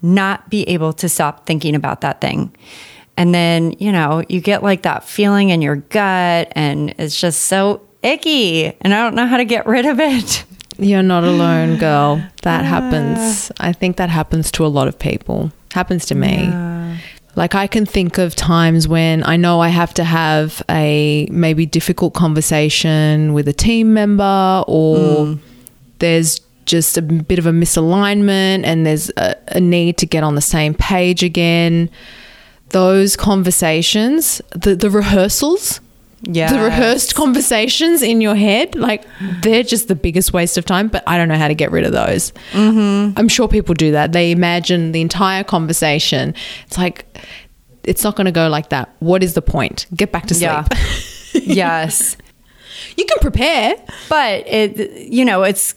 not 0.00 0.48
be 0.48 0.62
able 0.68 0.92
to 0.92 1.08
stop 1.08 1.44
thinking 1.44 1.74
about 1.74 2.02
that 2.02 2.20
thing. 2.20 2.54
And 3.16 3.34
then, 3.34 3.72
you 3.78 3.90
know, 3.90 4.22
you 4.28 4.40
get 4.40 4.62
like 4.62 4.82
that 4.82 5.04
feeling 5.04 5.50
in 5.50 5.60
your 5.60 5.76
gut 5.76 6.52
and 6.52 6.94
it's 6.98 7.20
just 7.20 7.42
so 7.42 7.80
icky 8.02 8.66
and 8.80 8.94
I 8.94 9.02
don't 9.02 9.16
know 9.16 9.26
how 9.26 9.38
to 9.38 9.44
get 9.44 9.66
rid 9.66 9.86
of 9.86 9.98
it. 9.98 10.44
You're 10.78 11.02
not 11.02 11.24
alone, 11.24 11.78
girl. 11.78 12.22
That 12.42 12.64
happens. 12.76 13.50
I 13.58 13.72
think 13.72 13.96
that 13.96 14.10
happens 14.10 14.52
to 14.52 14.64
a 14.64 14.68
lot 14.68 14.86
of 14.86 14.98
people. 14.98 15.50
Happens 15.76 16.06
to 16.06 16.14
me. 16.14 16.48
Like 17.34 17.54
I 17.54 17.66
can 17.66 17.84
think 17.84 18.16
of 18.16 18.34
times 18.34 18.88
when 18.88 19.22
I 19.24 19.36
know 19.36 19.60
I 19.60 19.68
have 19.68 19.92
to 19.94 20.04
have 20.04 20.62
a 20.70 21.28
maybe 21.30 21.66
difficult 21.66 22.14
conversation 22.14 23.34
with 23.34 23.46
a 23.46 23.52
team 23.52 23.92
member 23.92 24.64
or 24.66 24.96
mm. 24.96 25.38
there's 25.98 26.40
just 26.64 26.96
a 26.96 27.02
bit 27.02 27.38
of 27.38 27.44
a 27.44 27.50
misalignment 27.50 28.64
and 28.64 28.86
there's 28.86 29.10
a, 29.18 29.36
a 29.48 29.60
need 29.60 29.98
to 29.98 30.06
get 30.06 30.24
on 30.24 30.34
the 30.34 30.40
same 30.40 30.72
page 30.72 31.22
again. 31.22 31.90
Those 32.70 33.14
conversations, 33.14 34.40
the, 34.52 34.76
the 34.76 34.88
rehearsals, 34.88 35.80
Yeah. 36.26 36.52
the 36.52 36.60
rehearsed 36.60 37.14
conversations 37.14 38.02
in 38.02 38.20
your 38.20 38.34
head, 38.34 38.74
like 38.74 39.04
they're 39.42 39.62
just 39.62 39.88
the 39.88 39.94
biggest 39.94 40.32
waste 40.32 40.58
of 40.58 40.64
time. 40.64 40.88
But 40.88 41.04
I 41.06 41.16
don't 41.16 41.28
know 41.28 41.36
how 41.36 41.48
to 41.48 41.54
get 41.54 41.70
rid 41.70 41.84
of 41.84 41.92
those. 41.92 42.32
Mm-hmm. 42.52 43.18
I'm 43.18 43.28
sure 43.28 43.48
people 43.48 43.74
do 43.74 43.92
that. 43.92 44.12
They 44.12 44.32
imagine 44.32 44.92
the 44.92 45.00
entire 45.00 45.44
conversation. 45.44 46.34
It's 46.66 46.76
like 46.76 47.06
it's 47.84 48.02
not 48.02 48.16
going 48.16 48.26
to 48.26 48.32
go 48.32 48.48
like 48.48 48.70
that. 48.70 48.94
What 48.98 49.22
is 49.22 49.34
the 49.34 49.42
point? 49.42 49.86
Get 49.94 50.12
back 50.12 50.26
to 50.26 50.34
sleep. 50.34 50.50
Yeah. 50.50 50.66
yes. 51.34 52.16
you 52.96 53.04
can 53.04 53.18
prepare. 53.20 53.76
But 54.08 54.46
it, 54.46 55.08
you 55.08 55.24
know, 55.24 55.44
it's 55.44 55.74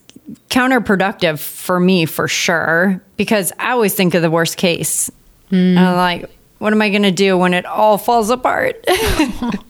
counterproductive 0.49 1.39
for 1.39 1.79
me 1.79 2.05
for 2.05 2.27
sure 2.27 3.01
because 3.17 3.51
I 3.59 3.71
always 3.71 3.93
think 3.93 4.13
of 4.15 4.21
the 4.21 4.31
worst 4.31 4.57
case. 4.57 5.11
And 5.51 5.79
I'm 5.79 5.95
like, 5.95 6.29
what 6.59 6.73
am 6.73 6.81
I 6.81 6.89
going 6.89 7.03
to 7.03 7.11
do 7.11 7.37
when 7.37 7.53
it 7.53 7.65
all 7.65 7.97
falls 7.97 8.29
apart? 8.29 8.85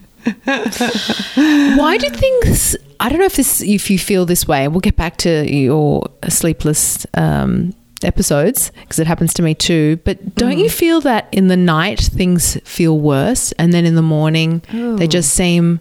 Why 1.77 1.97
do 1.97 2.09
things? 2.09 2.75
I 2.99 3.09
don't 3.09 3.19
know 3.19 3.25
if 3.25 3.35
this, 3.35 3.61
if 3.61 3.89
you 3.89 3.97
feel 3.99 4.25
this 4.25 4.47
way. 4.47 4.67
We'll 4.67 4.79
get 4.81 4.95
back 4.95 5.17
to 5.17 5.49
your 5.51 6.03
sleepless 6.27 7.05
um, 7.13 7.73
episodes 8.03 8.71
because 8.81 8.99
it 8.99 9.07
happens 9.07 9.33
to 9.35 9.41
me 9.41 9.53
too. 9.55 9.99
But 10.03 10.35
don't 10.35 10.57
you 10.57 10.69
feel 10.69 11.01
that 11.01 11.27
in 11.31 11.47
the 11.47 11.57
night 11.57 11.99
things 11.99 12.57
feel 12.63 12.99
worse, 12.99 13.51
and 13.53 13.73
then 13.73 13.85
in 13.85 13.95
the 13.95 14.01
morning 14.01 14.61
they 14.97 15.07
just 15.07 15.33
seem 15.33 15.79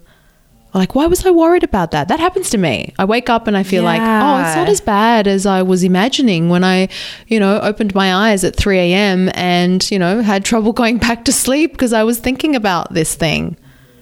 Like, 0.73 0.93
why 0.93 1.07
was 1.07 1.25
I 1.25 1.31
worried 1.31 1.63
about 1.63 1.89
that? 1.91 2.09
That 2.09 2.19
happens 2.19 2.51
to 2.51 2.57
me. 2.57 2.93
I 2.99 3.05
wake 3.05 3.27
up 3.27 3.47
and 3.47 3.57
I 3.57 3.63
feel 3.63 3.81
like, 3.83 3.99
oh, 4.01 4.37
it's 4.47 4.55
not 4.55 4.69
as 4.69 4.79
bad 4.81 5.27
as 5.27 5.47
I 5.47 5.63
was 5.63 5.83
imagining 5.83 6.49
when 6.49 6.63
I, 6.63 6.89
you 7.27 7.39
know, 7.39 7.59
opened 7.61 7.95
my 7.95 8.13
eyes 8.13 8.43
at 8.43 8.55
3 8.55 8.77
a.m. 8.77 9.31
and, 9.33 9.89
you 9.89 9.97
know, 9.97 10.21
had 10.21 10.45
trouble 10.45 10.71
going 10.81 10.99
back 10.99 11.25
to 11.25 11.31
sleep 11.31 11.71
because 11.71 11.91
I 11.91 12.03
was 12.03 12.19
thinking 12.19 12.55
about 12.55 12.93
this 12.93 13.15
thing. 13.15 13.57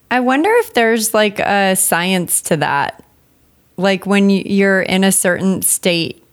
I 0.09 0.19
wonder 0.21 0.49
if 0.53 0.73
there's 0.73 1.13
like 1.13 1.39
a 1.39 1.75
science 1.75 2.41
to 2.43 2.57
that. 2.57 3.03
Like 3.77 4.05
when 4.05 4.29
you're 4.29 4.81
in 4.81 5.03
a 5.03 5.11
certain 5.11 5.61
state 5.61 6.23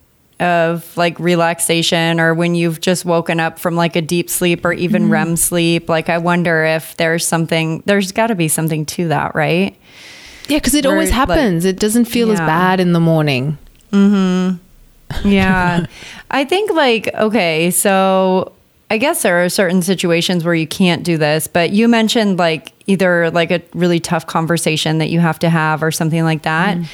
of 0.41 0.97
like 0.97 1.19
relaxation 1.21 2.19
or 2.21 2.35
when 2.35 2.55
you've 2.55 2.81
just 2.81 3.05
woken 3.05 3.39
up 3.41 3.59
from 3.59 3.77
like 3.77 3.95
a 3.97 4.03
deep 4.03 4.29
sleep 4.29 4.65
or 4.65 4.73
even 4.73 5.09
REM 5.09 5.37
sleep. 5.37 5.89
Like, 5.89 6.09
I 6.09 6.19
wonder 6.19 6.65
if 6.65 6.97
there's 6.97 7.27
something, 7.27 7.83
there's 7.87 8.11
got 8.13 8.29
to 8.29 8.35
be 8.35 8.49
something 8.49 8.85
to 8.87 9.09
that, 9.09 9.35
right? 9.35 9.77
Yeah, 10.49 10.59
because 10.59 10.75
it 10.75 10.85
Where, 10.85 10.95
always 10.95 11.11
like- 11.11 11.17
happens. 11.17 11.65
it 11.65 11.79
doesn't 11.79 12.07
feel 12.07 12.31
as 12.33 12.41
bad 12.41 12.81
in 12.81 12.93
the 12.93 13.01
morning. 13.01 13.59
Mm 13.93 14.59
hmm. 15.21 15.29
Yeah. 15.29 15.87
I 16.31 16.45
think 16.45 16.73
like, 16.73 17.09
okay, 17.15 17.71
so 17.71 18.53
I 18.90 18.99
guess 18.99 19.23
there 19.23 19.42
are 19.44 19.49
certain 19.49 19.83
situations 19.83 20.44
where 20.44 20.55
you 20.55 20.66
can't 20.66 21.05
do 21.05 21.16
this, 21.16 21.47
but 21.47 21.70
you 21.70 21.88
mentioned 21.88 22.38
like 22.38 22.73
either 22.87 23.31
like 23.31 23.51
a 23.51 23.62
really 23.75 23.99
tough 23.99 24.27
conversation 24.27 24.99
that 24.99 25.09
you 25.09 25.20
have 25.20 25.38
to 25.40 25.49
have 25.49 25.83
or 25.83 25.90
something 25.90 26.23
like 26.23 26.42
that. 26.42 26.77
Mm. 26.77 26.87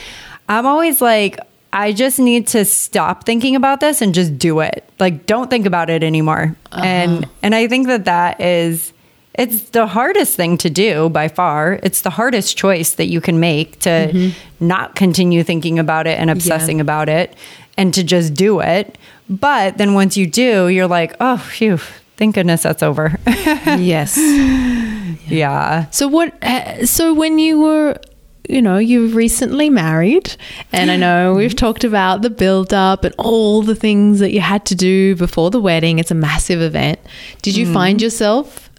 I'm 0.48 0.66
always 0.66 1.00
like, 1.00 1.38
I 1.72 1.92
just 1.92 2.18
need 2.18 2.48
to 2.48 2.64
stop 2.64 3.24
thinking 3.24 3.55
about 3.55 3.81
this 3.81 4.03
and 4.03 4.14
just 4.14 4.38
do 4.38 4.61
it. 4.61 4.88
Like, 4.98 5.26
don't 5.26 5.50
think 5.50 5.66
about 5.66 5.90
it 5.90 6.03
anymore. 6.03 6.57
And 6.72 7.24
uh-huh. 7.24 7.33
and 7.42 7.55
I 7.55 7.68
think 7.68 7.87
that 7.87 8.07
that 8.07 8.40
is 8.40 8.92
it's 9.40 9.70
the 9.70 9.87
hardest 9.87 10.37
thing 10.37 10.57
to 10.59 10.70
do 10.70 11.09
by 11.09 11.29
far. 11.29 11.81
It's 11.83 12.03
the 12.03 12.11
hardest 12.11 12.57
choice 12.57 12.94
that 12.94 13.07
you 13.07 13.20
can 13.20 13.40
make 13.40 13.79
to 13.81 14.33
not 14.61 14.94
continue 14.94 15.42
thinking 15.42 15.79
about 15.79 16.07
it 16.07 16.18
and 16.18 16.31
obsessing 16.31 16.81
about 16.81 17.09
it 17.09 17.35
and 17.76 17.92
to 17.94 18.05
just 18.05 18.35
do 18.35 18.61
it. 18.61 18.98
But 19.29 19.79
then 19.79 19.94
once 19.94 20.16
you 20.16 20.26
do, 20.26 20.68
you're 20.68 20.88
like, 20.88 21.14
oh, 21.20 21.37
phew, 21.38 21.79
thank 22.16 22.35
goodness 22.35 22.62
that's 22.62 22.83
over. 22.83 23.18
yes. 23.26 24.16
yeah. 25.29 25.87
So 25.90 26.09
what? 26.09 26.35
uh, 26.42 26.87
So 26.87 27.14
when 27.14 27.38
you 27.38 27.61
were, 27.61 27.98
you 28.48 28.61
know, 28.61 28.79
you 28.79 29.03
were 29.03 29.14
recently 29.14 29.70
married, 29.70 30.35
and 30.72 30.90
I 30.90 30.96
know 30.96 31.35
we've 31.37 31.55
talked 31.55 31.85
about 31.85 32.22
the 32.22 32.31
build 32.31 32.72
up 32.74 33.05
and 33.05 33.14
all 33.18 33.62
the 33.62 33.74
things 33.76 34.18
that 34.20 34.33
you 34.33 34.40
had 34.40 34.66
to 34.66 34.74
do 34.74 35.14
before 35.16 35.50
the 35.50 35.61
wedding. 35.61 35.98
It's 35.98 36.11
a 36.11 36.14
massive 36.16 36.61
event. 36.61 36.98
Did 37.42 37.57
you 37.57 37.72
find 37.72 38.03
yourself 38.03 38.69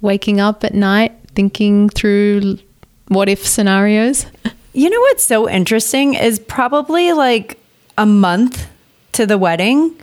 waking 0.00 0.40
up 0.40 0.64
at 0.64 0.74
night 0.74 1.12
thinking 1.34 1.88
through 1.88 2.58
what 3.08 3.28
if 3.28 3.46
scenarios? 3.46 4.26
You 4.72 4.90
know 4.90 5.00
what's 5.00 5.24
so 5.24 5.48
interesting 5.48 6.14
is 6.14 6.38
probably 6.38 7.12
like 7.12 7.58
a 7.96 8.06
month 8.06 8.68
to 9.12 9.26
the 9.26 9.38
wedding. 9.38 9.96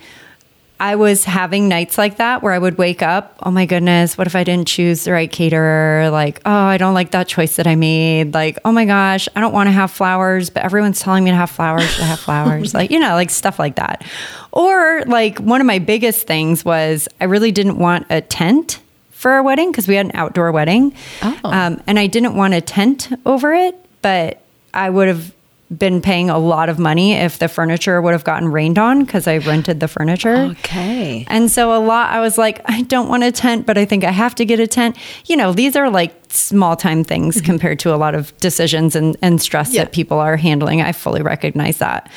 I 0.80 0.96
was 0.96 1.24
having 1.24 1.70
nights 1.70 1.98
like 1.98 2.18
that 2.18 2.44
where 2.44 2.52
I 2.52 2.58
would 2.58 2.78
wake 2.78 3.02
up, 3.02 3.38
oh 3.44 3.52
my 3.52 3.66
goodness, 3.66 4.18
what 4.18 4.28
if 4.28 4.36
I 4.36 4.44
didn't 4.44 4.68
choose 4.68 5.04
the 5.04 5.12
right 5.12 5.32
caterer? 5.32 6.10
Like, 6.10 6.42
oh, 6.46 6.52
I 6.52 6.78
don't 6.78 6.94
like 6.94 7.12
that 7.12 7.28
choice 7.28 7.56
that 7.56 7.68
I 7.68 7.76
made. 7.76 8.34
Like, 8.34 8.60
oh 8.66 8.72
my 8.72 8.86
gosh, 8.86 9.30
I 9.36 9.40
don't 9.40 9.54
want 9.54 9.68
to 9.68 9.72
have 9.72 9.92
flowers, 9.92 10.50
but 10.50 10.64
everyone's 10.64 11.00
telling 11.00 11.24
me 11.24 11.30
to 11.32 11.38
have 11.38 11.52
flowers, 11.52 11.96
to 11.98 12.04
have 12.04 12.20
flowers. 12.20 12.74
like, 12.74 12.92
you 12.92 13.00
know, 13.00 13.14
like 13.14 13.30
stuff 13.30 13.60
like 13.60 13.76
that. 13.76 14.04
Or 14.52 15.04
like 15.06 15.40
one 15.40 15.62
of 15.62 15.68
my 15.68 15.80
biggest 15.80 16.28
things 16.28 16.66
was 16.66 17.08
I 17.22 17.26
really 17.26 17.52
didn't 17.52 17.78
want 17.78 18.08
a 18.10 18.22
tent 18.22 18.80
for 19.24 19.32
our 19.32 19.42
wedding 19.42 19.72
because 19.72 19.88
we 19.88 19.96
had 19.96 20.06
an 20.06 20.12
outdoor 20.16 20.52
wedding. 20.52 20.94
Oh. 21.24 21.40
Um, 21.44 21.82
and 21.88 21.98
I 21.98 22.08
didn't 22.08 22.36
want 22.36 22.54
a 22.54 22.60
tent 22.62 23.10
over 23.26 23.54
it, 23.54 23.74
but 24.02 24.42
I 24.74 24.90
would 24.90 25.08
have 25.08 25.34
been 25.76 26.02
paying 26.02 26.30
a 26.30 26.38
lot 26.38 26.68
of 26.70 26.78
money 26.78 27.14
if 27.14 27.40
the 27.40 27.48
furniture 27.48 28.00
would 28.02 28.12
have 28.12 28.24
gotten 28.26 28.50
rained 28.52 28.78
on 28.78 29.04
because 29.06 29.26
I 29.28 29.38
rented 29.38 29.80
the 29.80 29.88
furniture. 29.88 30.36
Okay. 30.36 31.26
And 31.30 31.50
so 31.50 31.74
a 31.76 31.80
lot, 31.80 32.12
I 32.12 32.20
was 32.20 32.38
like, 32.38 32.62
I 32.66 32.82
don't 32.84 33.08
want 33.10 33.24
a 33.24 33.32
tent, 33.32 33.66
but 33.66 33.76
I 33.78 33.86
think 33.86 34.04
I 34.04 34.12
have 34.12 34.36
to 34.36 34.46
get 34.46 34.60
a 34.60 34.68
tent. 34.68 34.98
You 35.26 35.36
know, 35.38 35.52
these 35.54 35.76
are 35.76 35.90
like 35.90 36.14
small 36.28 36.76
time 36.76 37.04
things 37.04 37.42
compared 37.42 37.80
to 37.80 37.96
a 37.96 37.98
lot 37.98 38.14
of 38.14 38.38
decisions 38.38 38.96
and, 38.96 39.16
and 39.22 39.42
stress 39.42 39.70
Mm-hmm. 39.70 39.76
Yeah. 39.78 39.84
that 39.86 39.94
people 39.94 40.20
are 40.20 40.36
handling. 40.38 40.82
I 40.82 40.92
fully 40.92 41.22
recognize 41.24 41.78
that. 41.80 42.12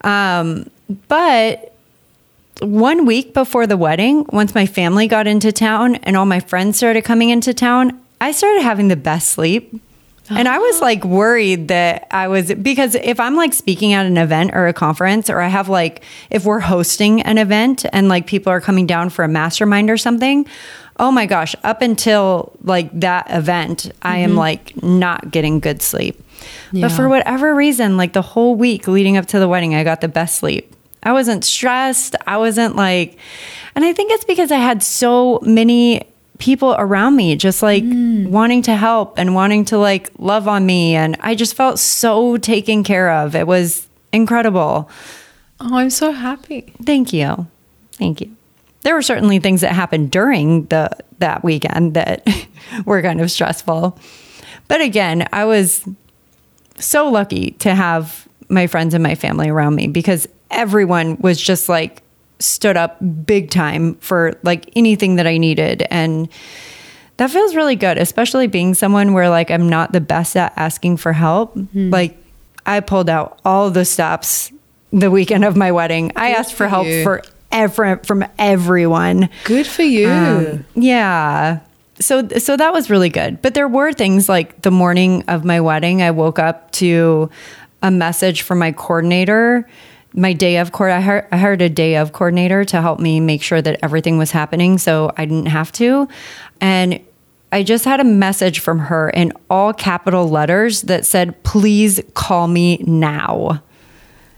Um, 0.00 0.68
but 1.06 1.75
one 2.60 3.06
week 3.06 3.34
before 3.34 3.66
the 3.66 3.76
wedding, 3.76 4.26
once 4.32 4.54
my 4.54 4.66
family 4.66 5.08
got 5.08 5.26
into 5.26 5.52
town 5.52 5.96
and 5.96 6.16
all 6.16 6.26
my 6.26 6.40
friends 6.40 6.76
started 6.76 7.02
coming 7.04 7.30
into 7.30 7.52
town, 7.52 8.00
I 8.20 8.32
started 8.32 8.62
having 8.62 8.88
the 8.88 8.96
best 8.96 9.28
sleep. 9.28 9.80
And 10.28 10.48
I 10.48 10.58
was 10.58 10.78
oh. 10.78 10.84
like 10.84 11.04
worried 11.04 11.68
that 11.68 12.08
I 12.10 12.26
was 12.26 12.52
because 12.54 12.96
if 12.96 13.20
I'm 13.20 13.36
like 13.36 13.52
speaking 13.52 13.92
at 13.92 14.06
an 14.06 14.16
event 14.16 14.50
or 14.54 14.66
a 14.66 14.72
conference, 14.72 15.30
or 15.30 15.40
I 15.40 15.46
have 15.46 15.68
like, 15.68 16.02
if 16.30 16.44
we're 16.44 16.58
hosting 16.58 17.22
an 17.22 17.38
event 17.38 17.86
and 17.92 18.08
like 18.08 18.26
people 18.26 18.50
are 18.50 18.60
coming 18.60 18.86
down 18.86 19.10
for 19.10 19.24
a 19.24 19.28
mastermind 19.28 19.88
or 19.88 19.96
something, 19.96 20.44
oh 20.98 21.12
my 21.12 21.26
gosh, 21.26 21.54
up 21.62 21.80
until 21.80 22.52
like 22.62 22.90
that 22.98 23.26
event, 23.30 23.92
I 24.02 24.18
am 24.18 24.30
mm-hmm. 24.30 24.38
like 24.38 24.82
not 24.82 25.30
getting 25.30 25.60
good 25.60 25.80
sleep. 25.80 26.20
Yeah. 26.72 26.88
But 26.88 26.96
for 26.96 27.08
whatever 27.08 27.54
reason, 27.54 27.96
like 27.96 28.12
the 28.12 28.22
whole 28.22 28.56
week 28.56 28.88
leading 28.88 29.16
up 29.16 29.26
to 29.26 29.38
the 29.38 29.46
wedding, 29.46 29.74
I 29.76 29.84
got 29.84 30.00
the 30.00 30.08
best 30.08 30.36
sleep. 30.36 30.75
I 31.06 31.12
wasn't 31.12 31.44
stressed. 31.44 32.16
I 32.26 32.36
wasn't 32.36 32.74
like, 32.74 33.16
and 33.76 33.84
I 33.84 33.92
think 33.92 34.10
it's 34.10 34.24
because 34.24 34.50
I 34.50 34.56
had 34.56 34.82
so 34.82 35.38
many 35.40 36.02
people 36.38 36.74
around 36.80 37.14
me 37.14 37.36
just 37.36 37.62
like 37.62 37.84
mm. 37.84 38.28
wanting 38.28 38.60
to 38.62 38.74
help 38.74 39.16
and 39.16 39.32
wanting 39.32 39.64
to 39.66 39.78
like 39.78 40.10
love 40.18 40.48
on 40.48 40.66
me. 40.66 40.96
And 40.96 41.16
I 41.20 41.36
just 41.36 41.54
felt 41.54 41.78
so 41.78 42.38
taken 42.38 42.82
care 42.82 43.12
of. 43.12 43.36
It 43.36 43.46
was 43.46 43.86
incredible. 44.12 44.90
Oh, 45.60 45.76
I'm 45.76 45.90
so 45.90 46.10
happy. 46.10 46.74
Thank 46.82 47.12
you. 47.12 47.46
Thank 47.92 48.20
you. 48.20 48.34
There 48.82 48.94
were 48.94 49.00
certainly 49.02 49.38
things 49.38 49.60
that 49.60 49.72
happened 49.72 50.10
during 50.10 50.66
the 50.66 50.90
that 51.20 51.44
weekend 51.44 51.94
that 51.94 52.26
were 52.84 53.00
kind 53.00 53.20
of 53.20 53.30
stressful. 53.30 53.96
But 54.66 54.80
again, 54.80 55.28
I 55.32 55.44
was 55.44 55.88
so 56.80 57.08
lucky 57.08 57.52
to 57.60 57.76
have 57.76 58.26
my 58.48 58.66
friends 58.66 58.92
and 58.92 59.04
my 59.04 59.14
family 59.14 59.48
around 59.48 59.76
me 59.76 59.86
because 59.86 60.26
everyone 60.56 61.16
was 61.18 61.40
just 61.40 61.68
like 61.68 62.02
stood 62.38 62.76
up 62.76 62.98
big 63.24 63.50
time 63.50 63.94
for 63.96 64.38
like 64.42 64.70
anything 64.76 65.16
that 65.16 65.26
I 65.26 65.38
needed 65.38 65.86
and 65.90 66.28
that 67.18 67.30
feels 67.30 67.54
really 67.54 67.76
good, 67.76 67.96
especially 67.98 68.46
being 68.46 68.74
someone 68.74 69.14
where 69.14 69.30
like 69.30 69.50
I'm 69.50 69.68
not 69.68 69.92
the 69.92 70.00
best 70.00 70.36
at 70.36 70.52
asking 70.56 70.98
for 70.98 71.12
help. 71.14 71.56
Like 71.74 72.18
I 72.66 72.80
pulled 72.80 73.08
out 73.08 73.40
all 73.44 73.70
the 73.70 73.84
stops 73.84 74.52
the 74.92 75.10
weekend 75.10 75.44
of 75.44 75.56
my 75.56 75.72
wedding. 75.72 76.12
I 76.16 76.30
asked 76.30 76.52
for 76.52 76.58
for 76.58 76.68
help 76.68 76.86
you. 76.86 77.02
for 77.02 77.22
ever 77.52 77.98
from 77.98 78.24
everyone. 78.38 79.28
Good 79.44 79.66
for 79.66 79.82
you. 79.82 80.08
Um, 80.08 80.64
yeah. 80.74 81.60
So 82.00 82.28
so 82.28 82.56
that 82.56 82.72
was 82.72 82.90
really 82.90 83.08
good. 83.08 83.40
But 83.40 83.54
there 83.54 83.68
were 83.68 83.92
things 83.92 84.28
like 84.28 84.62
the 84.62 84.70
morning 84.70 85.24
of 85.28 85.44
my 85.44 85.60
wedding, 85.60 86.02
I 86.02 86.10
woke 86.10 86.38
up 86.38 86.70
to 86.72 87.30
a 87.82 87.90
message 87.90 88.42
from 88.42 88.58
my 88.58 88.72
coordinator. 88.72 89.66
My 90.12 90.32
day 90.32 90.56
of 90.58 90.72
court, 90.72 90.92
I 90.92 91.00
hired, 91.00 91.26
I 91.30 91.36
hired 91.36 91.62
a 91.62 91.68
day 91.68 91.96
of 91.96 92.12
coordinator 92.12 92.64
to 92.66 92.80
help 92.80 93.00
me 93.00 93.20
make 93.20 93.42
sure 93.42 93.60
that 93.60 93.78
everything 93.82 94.18
was 94.18 94.30
happening, 94.30 94.78
so 94.78 95.12
I 95.16 95.26
didn't 95.26 95.46
have 95.46 95.72
to. 95.72 96.08
And 96.60 97.00
I 97.52 97.62
just 97.62 97.84
had 97.84 98.00
a 98.00 98.04
message 98.04 98.60
from 98.60 98.78
her 98.78 99.10
in 99.10 99.32
all 99.50 99.72
capital 99.72 100.28
letters 100.28 100.82
that 100.82 101.04
said, 101.04 101.42
"Please 101.42 102.00
call 102.14 102.48
me 102.48 102.78
now." 102.86 103.62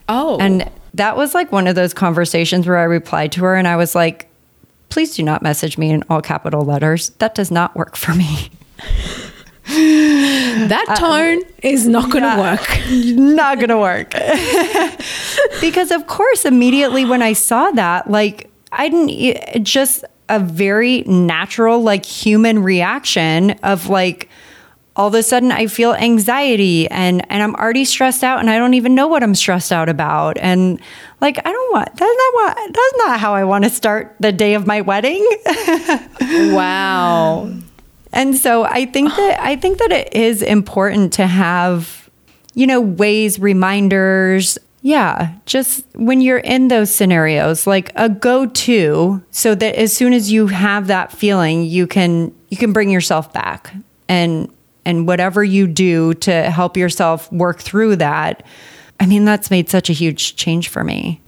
oh. 0.09 0.39
And 0.41 0.71
that 0.95 1.17
was 1.17 1.35
like 1.35 1.53
one 1.53 1.67
of 1.67 1.75
those 1.75 1.95
conversations 1.95 2.67
where 2.67 2.79
I 2.79 2.85
replied 2.85 3.33
to 3.33 3.43
her 3.43 3.55
and 3.55 3.69
I 3.69 3.77
was 3.77 3.95
like, 3.95 4.29
please 4.89 5.15
do 5.15 5.23
not 5.23 5.43
message 5.43 5.79
me 5.79 5.91
in 5.91 6.03
all 6.09 6.21
capital 6.21 6.63
letters. 6.63 7.11
That 7.19 7.35
does 7.35 7.51
not 7.51 7.77
work 7.77 7.97
for 7.97 8.15
me. 8.15 8.51
that 10.69 10.87
uh, 10.89 10.97
tone 10.97 11.43
is 11.63 11.87
not 11.87 12.11
going 12.11 12.23
to 12.23 12.29
yeah. 12.29 12.57
work. 12.57 12.81
not 12.91 13.57
going 13.59 13.69
to 13.69 13.79
work. 13.79 14.11
because, 15.61 15.91
of 15.91 16.07
course, 16.07 16.45
immediately 16.45 17.05
when 17.05 17.23
I 17.23 17.33
saw 17.33 17.71
that, 17.73 18.11
like, 18.11 18.51
I 18.73 18.89
didn't 18.89 19.65
just 19.65 20.05
a 20.29 20.41
very 20.41 21.03
natural, 21.03 21.83
like, 21.83 22.05
human 22.05 22.63
reaction 22.63 23.53
of 23.63 23.89
like, 23.89 24.29
all 24.99 25.07
of 25.07 25.15
a 25.15 25.23
sudden 25.23 25.53
I 25.53 25.69
feel 25.69 25.95
anxiety 25.95 26.91
and 26.91 27.25
and 27.31 27.41
I'm 27.41 27.55
already 27.55 27.85
stressed 27.85 28.25
out 28.25 28.41
and 28.41 28.51
I 28.51 28.59
don't 28.59 28.75
even 28.75 28.97
know 28.97 29.07
what 29.07 29.23
I'm 29.23 29.37
stressed 29.37 29.71
out 29.71 29.89
about 29.89 30.37
and 30.39 30.81
like 31.21 31.39
I 31.39 31.53
don't 31.53 31.73
want 31.73 31.95
that's 31.95 32.01
not 32.01 32.35
what 32.35 32.57
that's 32.75 33.07
not 33.07 33.21
how 33.21 33.33
I 33.33 33.45
want 33.45 33.63
to 33.63 33.71
start 33.71 34.17
the 34.19 34.33
day 34.33 34.55
of 34.55 34.67
my 34.67 34.81
wedding. 34.81 35.25
wow. 36.53 37.49
And 38.13 38.37
so 38.37 38.65
I 38.65 38.87
think 38.87 39.11
that 39.11 39.41
I 39.41 39.57
think 39.57 39.79
that 39.79 39.93
it 39.93 40.15
is 40.15 40.43
important 40.43 41.13
to 41.15 41.27
have, 41.27 42.09
you 42.55 42.67
know, 42.67 42.81
ways, 42.81 43.39
reminders. 43.39 44.59
Yeah, 44.81 45.35
just 45.45 45.85
when 45.95 46.21
you're 46.21 46.39
in 46.39 46.69
those 46.69 46.95
scenarios, 46.95 47.67
like 47.67 47.91
a 47.97 48.09
go-to, 48.09 49.23
so 49.33 49.55
that 49.57 49.75
as 49.75 49.93
soon 49.93 50.13
as 50.13 50.31
you 50.31 50.47
have 50.47 50.87
that 50.87 51.13
feeling, 51.13 51.65
you 51.65 51.87
can 51.87 52.35
you 52.49 52.57
can 52.57 52.73
bring 52.73 52.91
yourself 52.91 53.33
back 53.33 53.75
and 54.09 54.53
and 54.85 55.07
whatever 55.07 55.45
you 55.45 55.67
do 55.67 56.15
to 56.15 56.51
help 56.51 56.77
yourself 56.77 57.31
work 57.33 57.61
through 57.61 57.97
that. 57.97 58.43
I 59.01 59.07
mean, 59.07 59.25
that's 59.25 59.51
made 59.51 59.69
such 59.69 59.91
a 59.91 59.93
huge 59.93 60.37
change 60.37 60.69
for 60.69 60.83
me. 60.83 61.21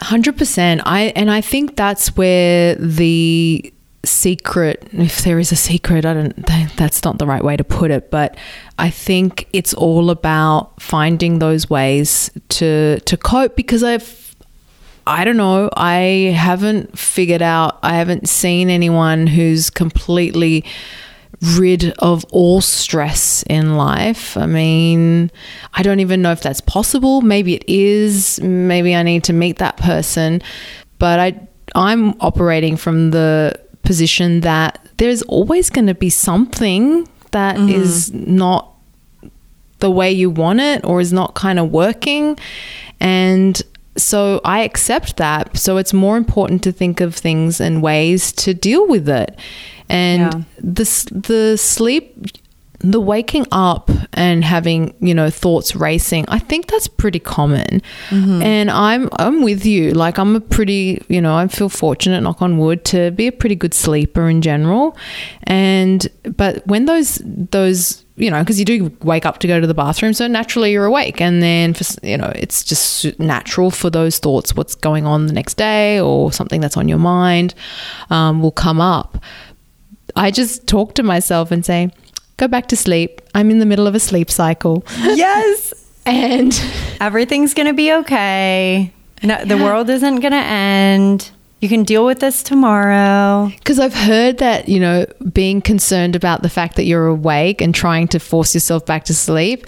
100% 0.00 0.82
i 0.84 1.04
and 1.16 1.30
i 1.30 1.40
think 1.40 1.74
that's 1.74 2.14
where 2.16 2.74
the 2.74 3.72
secret 4.06 4.88
if 4.92 5.22
there 5.22 5.38
is 5.38 5.52
a 5.52 5.56
secret 5.56 6.04
i 6.04 6.14
don't 6.14 6.46
that's 6.76 7.04
not 7.04 7.18
the 7.18 7.26
right 7.26 7.44
way 7.44 7.56
to 7.56 7.64
put 7.64 7.90
it 7.90 8.10
but 8.10 8.36
i 8.78 8.88
think 8.88 9.48
it's 9.52 9.74
all 9.74 10.10
about 10.10 10.80
finding 10.80 11.38
those 11.38 11.68
ways 11.68 12.30
to 12.48 12.98
to 13.00 13.16
cope 13.16 13.56
because 13.56 13.82
i've 13.82 14.34
i 15.06 15.24
don't 15.24 15.36
know 15.36 15.68
i 15.76 16.34
haven't 16.36 16.98
figured 16.98 17.42
out 17.42 17.78
i 17.82 17.94
haven't 17.94 18.28
seen 18.28 18.70
anyone 18.70 19.26
who's 19.26 19.70
completely 19.70 20.64
rid 21.58 21.90
of 21.98 22.24
all 22.30 22.60
stress 22.60 23.42
in 23.44 23.76
life. 23.76 24.36
I 24.36 24.46
mean, 24.46 25.30
I 25.74 25.82
don't 25.82 26.00
even 26.00 26.22
know 26.22 26.32
if 26.32 26.40
that's 26.40 26.60
possible. 26.60 27.20
Maybe 27.20 27.54
it 27.54 27.64
is. 27.68 28.40
Maybe 28.40 28.94
I 28.94 29.02
need 29.02 29.24
to 29.24 29.32
meet 29.32 29.58
that 29.58 29.76
person. 29.76 30.42
But 30.98 31.20
I 31.20 31.48
I'm 31.74 32.18
operating 32.20 32.76
from 32.76 33.10
the 33.10 33.60
position 33.86 34.40
that 34.40 34.86
there's 34.98 35.22
always 35.22 35.70
going 35.70 35.86
to 35.86 35.94
be 35.94 36.10
something 36.10 37.08
that 37.30 37.56
mm-hmm. 37.56 37.70
is 37.70 38.12
not 38.12 38.72
the 39.78 39.90
way 39.90 40.10
you 40.10 40.30
want 40.30 40.60
it 40.60 40.84
or 40.84 41.00
is 41.00 41.12
not 41.12 41.34
kind 41.34 41.58
of 41.58 41.70
working 41.70 42.38
and 43.00 43.62
so 43.96 44.40
I 44.44 44.60
accept 44.60 45.16
that. 45.16 45.56
So 45.56 45.78
it's 45.78 45.92
more 45.92 46.16
important 46.16 46.62
to 46.64 46.72
think 46.72 47.00
of 47.00 47.14
things 47.14 47.60
and 47.60 47.82
ways 47.82 48.32
to 48.32 48.54
deal 48.54 48.86
with 48.86 49.08
it. 49.08 49.38
And 49.88 50.20
yeah. 50.34 50.42
the 50.58 50.84
the 51.28 51.56
sleep 51.56 52.14
the 52.80 53.00
waking 53.00 53.46
up 53.52 53.90
and 54.12 54.44
having 54.44 54.94
you 55.00 55.14
know 55.14 55.30
thoughts 55.30 55.74
racing 55.74 56.24
i 56.28 56.38
think 56.38 56.66
that's 56.66 56.88
pretty 56.88 57.18
common. 57.18 57.82
Mm-hmm. 58.08 58.42
and 58.42 58.70
i'm 58.70 59.08
i'm 59.18 59.42
with 59.42 59.64
you. 59.64 59.92
Like 59.92 60.18
i'm 60.18 60.36
a 60.36 60.40
pretty 60.40 61.02
you 61.08 61.20
know 61.20 61.34
i 61.36 61.46
feel 61.48 61.68
fortunate 61.68 62.20
knock 62.20 62.42
on 62.42 62.58
wood 62.58 62.84
to 62.86 63.10
be 63.12 63.26
a 63.26 63.32
pretty 63.32 63.54
good 63.54 63.74
sleeper 63.74 64.28
in 64.28 64.42
general. 64.42 64.96
And 65.44 66.06
but 66.36 66.66
when 66.66 66.86
those 66.86 67.20
those 67.24 68.04
you 68.16 68.30
know 68.30 68.40
because 68.40 68.58
you 68.58 68.64
do 68.64 68.96
wake 69.02 69.26
up 69.26 69.38
to 69.38 69.46
go 69.46 69.60
to 69.60 69.66
the 69.66 69.74
bathroom 69.74 70.12
so 70.12 70.26
naturally 70.26 70.72
you're 70.72 70.86
awake. 70.86 71.20
And 71.20 71.42
then 71.42 71.74
for, 71.74 71.84
you 72.06 72.18
know 72.18 72.32
it's 72.34 72.62
just 72.62 73.18
natural 73.18 73.70
for 73.70 73.90
those 73.90 74.18
thoughts 74.18 74.54
what's 74.54 74.74
going 74.74 75.06
on 75.06 75.26
the 75.26 75.32
next 75.32 75.54
day 75.54 76.00
or 76.00 76.32
something 76.32 76.60
that's 76.60 76.76
on 76.76 76.88
your 76.88 76.98
mind 76.98 77.54
um, 78.10 78.42
will 78.42 78.52
come 78.52 78.80
up. 78.80 79.22
I 80.14 80.30
just 80.30 80.66
talk 80.66 80.94
to 80.94 81.02
myself 81.02 81.50
and 81.50 81.64
say, 81.64 81.90
go 82.36 82.48
back 82.48 82.66
to 82.68 82.76
sleep. 82.76 83.20
I'm 83.34 83.50
in 83.50 83.58
the 83.58 83.66
middle 83.66 83.86
of 83.86 83.94
a 83.94 84.00
sleep 84.00 84.30
cycle. 84.30 84.84
Yes. 84.98 85.72
and 86.04 86.52
everything's 87.00 87.54
going 87.54 87.66
to 87.66 87.72
be 87.74 87.92
okay. 87.92 88.92
No, 89.22 89.44
the 89.44 89.56
world 89.56 89.88
isn't 89.90 90.16
going 90.20 90.32
to 90.32 90.38
end. 90.38 91.30
You 91.60 91.68
can 91.70 91.84
deal 91.84 92.04
with 92.04 92.20
this 92.20 92.42
tomorrow. 92.42 93.50
Because 93.56 93.78
I've 93.80 93.94
heard 93.94 94.38
that, 94.38 94.68
you 94.68 94.78
know, 94.78 95.06
being 95.32 95.62
concerned 95.62 96.14
about 96.14 96.42
the 96.42 96.50
fact 96.50 96.76
that 96.76 96.84
you're 96.84 97.06
awake 97.06 97.60
and 97.62 97.74
trying 97.74 98.08
to 98.08 98.18
force 98.20 98.54
yourself 98.54 98.84
back 98.84 99.04
to 99.06 99.14
sleep 99.14 99.66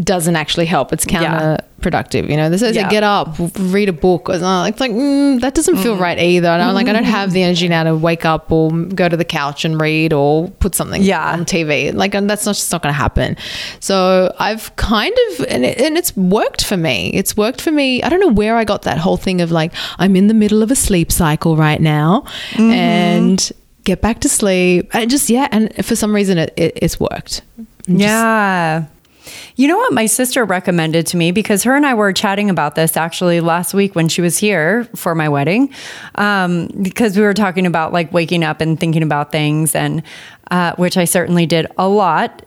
doesn't 0.00 0.36
actually 0.36 0.66
help. 0.66 0.92
It's 0.92 1.06
counterproductive. 1.06 2.24
Yeah. 2.24 2.30
You 2.30 2.36
know, 2.36 2.50
this 2.50 2.60
says 2.60 2.76
yeah. 2.76 2.90
get 2.90 3.02
up, 3.02 3.36
read 3.58 3.88
a 3.88 3.92
book. 3.92 4.28
It's 4.28 4.42
like 4.42 4.92
mm, 4.92 5.40
that 5.40 5.54
doesn't 5.54 5.78
feel 5.78 5.96
mm. 5.96 6.00
right 6.00 6.18
either. 6.18 6.48
And 6.48 6.60
I'm 6.60 6.74
like, 6.74 6.88
I 6.88 6.92
don't 6.92 7.04
have 7.04 7.32
the 7.32 7.42
energy 7.42 7.68
now 7.68 7.84
to 7.84 7.96
wake 7.96 8.26
up 8.26 8.52
or 8.52 8.70
go 8.70 9.08
to 9.08 9.16
the 9.16 9.24
couch 9.24 9.64
and 9.64 9.80
read 9.80 10.12
or 10.12 10.48
put 10.48 10.74
something 10.74 11.02
yeah. 11.02 11.32
on 11.32 11.46
TV. 11.46 11.94
Like 11.94 12.12
that's 12.12 12.44
not 12.44 12.54
just 12.54 12.70
not 12.70 12.82
going 12.82 12.92
to 12.92 12.98
happen. 12.98 13.36
So 13.80 14.34
I've 14.38 14.76
kind 14.76 15.16
of 15.30 15.46
and, 15.46 15.64
it, 15.64 15.80
and 15.80 15.96
it's 15.96 16.14
worked 16.16 16.66
for 16.66 16.76
me. 16.76 17.10
It's 17.14 17.34
worked 17.34 17.62
for 17.62 17.72
me. 17.72 18.02
I 18.02 18.10
don't 18.10 18.20
know 18.20 18.28
where 18.28 18.56
I 18.56 18.64
got 18.64 18.82
that 18.82 18.98
whole 18.98 19.16
thing 19.16 19.40
of 19.40 19.50
like 19.50 19.72
I'm 19.98 20.16
in 20.16 20.26
the 20.26 20.34
middle 20.34 20.62
of 20.62 20.70
a 20.70 20.76
sleep 20.76 21.10
cycle 21.10 21.56
right 21.56 21.80
now, 21.80 22.24
mm-hmm. 22.50 22.70
and 22.70 23.52
get 23.84 24.02
back 24.02 24.20
to 24.20 24.28
sleep. 24.28 24.94
And 24.94 25.10
just 25.10 25.30
yeah, 25.30 25.48
and 25.50 25.74
for 25.82 25.96
some 25.96 26.14
reason 26.14 26.36
it, 26.36 26.52
it 26.58 26.78
it's 26.82 27.00
worked. 27.00 27.40
Just, 27.86 28.00
yeah. 28.00 28.84
You 29.56 29.68
know 29.68 29.76
what 29.76 29.92
my 29.92 30.06
sister 30.06 30.44
recommended 30.44 31.06
to 31.08 31.16
me 31.16 31.32
because 31.32 31.62
her 31.64 31.76
and 31.76 31.86
I 31.86 31.94
were 31.94 32.12
chatting 32.12 32.50
about 32.50 32.74
this 32.74 32.96
actually 32.96 33.40
last 33.40 33.74
week 33.74 33.94
when 33.94 34.08
she 34.08 34.20
was 34.20 34.38
here 34.38 34.84
for 34.94 35.14
my 35.14 35.28
wedding, 35.28 35.72
um, 36.14 36.68
because 36.82 37.16
we 37.16 37.22
were 37.22 37.34
talking 37.34 37.66
about 37.66 37.92
like 37.92 38.12
waking 38.12 38.44
up 38.44 38.60
and 38.60 38.78
thinking 38.78 39.02
about 39.02 39.32
things, 39.32 39.74
and 39.74 40.02
uh, 40.50 40.74
which 40.76 40.96
I 40.96 41.04
certainly 41.04 41.46
did 41.46 41.66
a 41.76 41.88
lot 41.88 42.42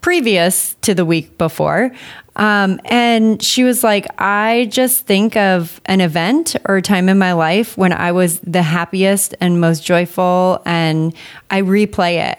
previous 0.00 0.74
to 0.82 0.94
the 0.94 1.04
week 1.04 1.36
before. 1.38 1.90
Um, 2.36 2.80
and 2.84 3.42
she 3.42 3.64
was 3.64 3.82
like, 3.82 4.06
I 4.20 4.68
just 4.70 5.06
think 5.06 5.36
of 5.36 5.80
an 5.86 6.00
event 6.00 6.54
or 6.66 6.76
a 6.76 6.82
time 6.82 7.08
in 7.08 7.18
my 7.18 7.32
life 7.32 7.76
when 7.76 7.92
I 7.92 8.12
was 8.12 8.38
the 8.40 8.62
happiest 8.62 9.34
and 9.40 9.60
most 9.60 9.84
joyful, 9.84 10.62
and 10.64 11.12
I 11.50 11.62
replay 11.62 12.30
it. 12.30 12.38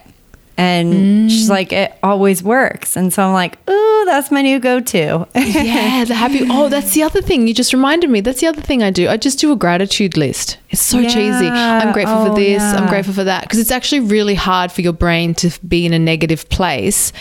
And 0.60 0.94
mm. 0.94 1.30
she's 1.30 1.50
like, 1.50 1.72
it 1.72 1.98
always 2.04 2.44
works. 2.44 2.98
And 2.98 3.14
so 3.14 3.24
I'm 3.24 3.32
like, 3.32 3.58
ooh, 3.70 4.04
that's 4.06 4.30
my 4.30 4.42
new 4.42 4.60
go 4.60 4.82
to. 4.82 5.26
yeah, 5.34 6.04
the 6.04 6.14
happy. 6.14 6.42
Oh, 6.50 6.68
that's 6.68 6.94
the 6.94 7.02
other 7.02 7.22
thing. 7.22 7.48
You 7.48 7.54
just 7.54 7.72
reminded 7.72 8.10
me. 8.10 8.20
That's 8.20 8.42
the 8.42 8.48
other 8.48 8.60
thing 8.60 8.84
I 8.84 8.92
do. 8.92 9.08
I 9.08 9.16
just 9.16 9.40
do 9.40 9.54
a 9.54 9.56
gratitude 9.56 10.18
list. 10.18 10.58
It's 10.70 10.82
so 10.82 11.00
yeah. 11.00 11.08
cheesy. 11.08 11.48
I'm 11.48 11.94
grateful 11.94 12.18
oh, 12.18 12.28
for 12.28 12.36
this. 12.36 12.62
Yeah. 12.62 12.76
I'm 12.76 12.90
grateful 12.90 13.14
for 13.14 13.24
that. 13.24 13.44
Because 13.44 13.58
it's 13.58 13.72
actually 13.72 14.02
really 14.02 14.36
hard 14.36 14.70
for 14.70 14.82
your 14.82 14.92
brain 14.92 15.34
to 15.36 15.58
be 15.66 15.86
in 15.86 15.94
a 15.94 16.00
negative 16.00 16.50
place 16.50 17.14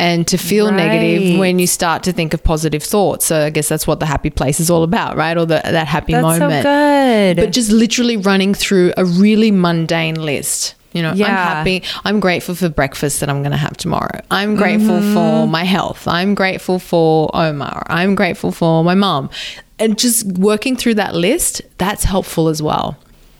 and 0.00 0.26
to 0.26 0.36
feel 0.36 0.66
right. 0.66 0.74
negative 0.74 1.38
when 1.38 1.60
you 1.60 1.68
start 1.68 2.02
to 2.02 2.12
think 2.12 2.34
of 2.34 2.42
positive 2.42 2.82
thoughts. 2.82 3.24
So 3.26 3.46
I 3.46 3.50
guess 3.50 3.68
that's 3.68 3.86
what 3.86 4.00
the 4.00 4.06
happy 4.06 4.30
place 4.30 4.58
is 4.58 4.68
all 4.68 4.82
about, 4.82 5.16
right? 5.16 5.36
Or 5.38 5.46
the, 5.46 5.60
that 5.62 5.86
happy 5.86 6.14
that's 6.14 6.24
moment. 6.24 6.64
So 6.64 6.70
good. 6.72 7.36
But 7.36 7.52
just 7.52 7.70
literally 7.70 8.16
running 8.16 8.52
through 8.52 8.94
a 8.96 9.04
really 9.04 9.52
mundane 9.52 10.20
list 10.20 10.74
you 10.92 11.02
know, 11.02 11.12
yeah. 11.12 11.26
I'm 11.26 11.32
happy. 11.32 11.82
I'm 12.04 12.20
grateful 12.20 12.54
for 12.54 12.68
breakfast 12.68 13.20
that 13.20 13.28
I'm 13.28 13.42
going 13.42 13.52
to 13.52 13.56
have 13.56 13.76
tomorrow. 13.76 14.20
I'm 14.30 14.56
grateful 14.56 14.98
mm-hmm. 14.98 15.14
for 15.14 15.46
my 15.46 15.64
health. 15.64 16.08
I'm 16.08 16.34
grateful 16.34 16.78
for 16.78 17.30
Omar. 17.34 17.84
I'm 17.86 18.14
grateful 18.14 18.52
for 18.52 18.82
my 18.82 18.94
mom. 18.94 19.30
And 19.78 19.98
just 19.98 20.26
working 20.26 20.76
through 20.76 20.94
that 20.94 21.14
list, 21.14 21.62
that's 21.78 22.04
helpful 22.04 22.48
as 22.48 22.62
well. 22.62 22.98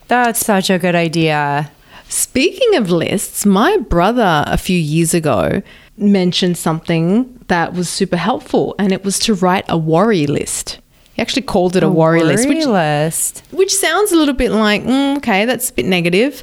That's 0.08 0.44
such 0.44 0.70
a 0.70 0.78
good 0.78 0.94
idea. 0.94 1.70
Speaking 2.08 2.74
of 2.76 2.90
lists, 2.90 3.46
my 3.46 3.76
brother 3.76 4.44
a 4.46 4.56
few 4.56 4.78
years 4.78 5.14
ago 5.14 5.62
mentioned 5.96 6.56
something 6.58 7.38
that 7.48 7.74
was 7.74 7.88
super 7.88 8.16
helpful, 8.16 8.74
and 8.78 8.92
it 8.92 9.04
was 9.04 9.18
to 9.20 9.34
write 9.34 9.64
a 9.68 9.78
worry 9.78 10.26
list. 10.26 10.80
He 11.14 11.22
actually 11.22 11.42
called 11.42 11.76
it 11.76 11.82
a, 11.82 11.86
a 11.86 11.90
worry, 11.90 12.20
worry, 12.20 12.28
list, 12.28 12.48
which, 12.48 12.66
list, 12.66 13.44
which 13.50 13.74
sounds 13.74 14.10
a 14.10 14.16
little 14.16 14.34
bit 14.34 14.50
like, 14.50 14.82
mm, 14.82 15.18
okay, 15.18 15.44
that's 15.44 15.70
a 15.70 15.72
bit 15.72 15.84
negative. 15.86 16.42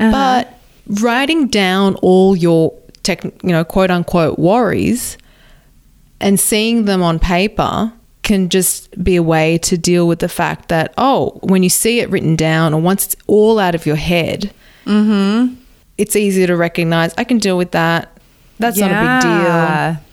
Uh-huh. 0.00 0.10
But 0.10 1.00
writing 1.00 1.46
down 1.48 1.94
all 1.96 2.34
your 2.34 2.74
tech, 3.02 3.22
you 3.24 3.32
know, 3.44 3.64
quote 3.64 3.90
unquote 3.90 4.38
worries 4.38 5.16
and 6.20 6.38
seeing 6.38 6.84
them 6.84 7.02
on 7.02 7.18
paper 7.18 7.92
can 8.22 8.48
just 8.48 9.02
be 9.02 9.16
a 9.16 9.22
way 9.22 9.58
to 9.58 9.78
deal 9.78 10.06
with 10.06 10.18
the 10.18 10.28
fact 10.28 10.68
that 10.68 10.92
oh, 10.98 11.38
when 11.42 11.62
you 11.62 11.68
see 11.68 12.00
it 12.00 12.10
written 12.10 12.36
down 12.36 12.74
or 12.74 12.80
once 12.80 13.06
it's 13.06 13.16
all 13.26 13.58
out 13.58 13.74
of 13.74 13.86
your 13.86 13.96
head, 13.96 14.52
mm-hmm. 14.84 15.54
it's 15.98 16.16
easier 16.16 16.46
to 16.46 16.56
recognize. 16.56 17.14
I 17.16 17.24
can 17.24 17.38
deal 17.38 17.56
with 17.56 17.72
that. 17.72 18.18
That's 18.58 18.78
yeah. 18.78 18.88
not 18.88 19.02
a 19.02 19.94
big 19.94 19.98
deal. 19.98 20.06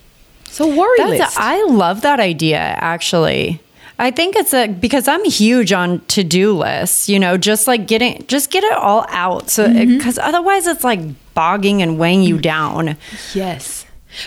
So 0.52 0.68
worry 0.76 0.98
That's 0.98 1.20
list. 1.20 1.38
A, 1.38 1.42
I 1.44 1.64
love 1.66 2.02
that 2.02 2.20
idea 2.20 2.58
actually. 2.58 3.62
I 4.00 4.12
think 4.12 4.36
it's 4.36 4.54
a 4.54 4.68
because 4.68 5.08
I'm 5.08 5.24
huge 5.26 5.74
on 5.74 6.02
to 6.08 6.24
do 6.24 6.54
lists, 6.54 7.10
you 7.10 7.20
know, 7.20 7.38
just 7.38 7.68
like 7.68 7.88
getting 7.88 8.26
just 8.28 8.52
get 8.52 8.64
it 8.64 8.74
all 8.74 9.06
out. 9.10 9.50
So 9.50 9.68
because 9.68 10.18
mm-hmm. 10.18 10.28
otherwise 10.28 10.68
it's 10.68 10.84
like 10.84 11.00
bogging 11.34 11.82
and 11.82 11.98
weighing 11.98 12.22
you 12.22 12.38
down. 12.38 12.98
Yes. 13.34 13.86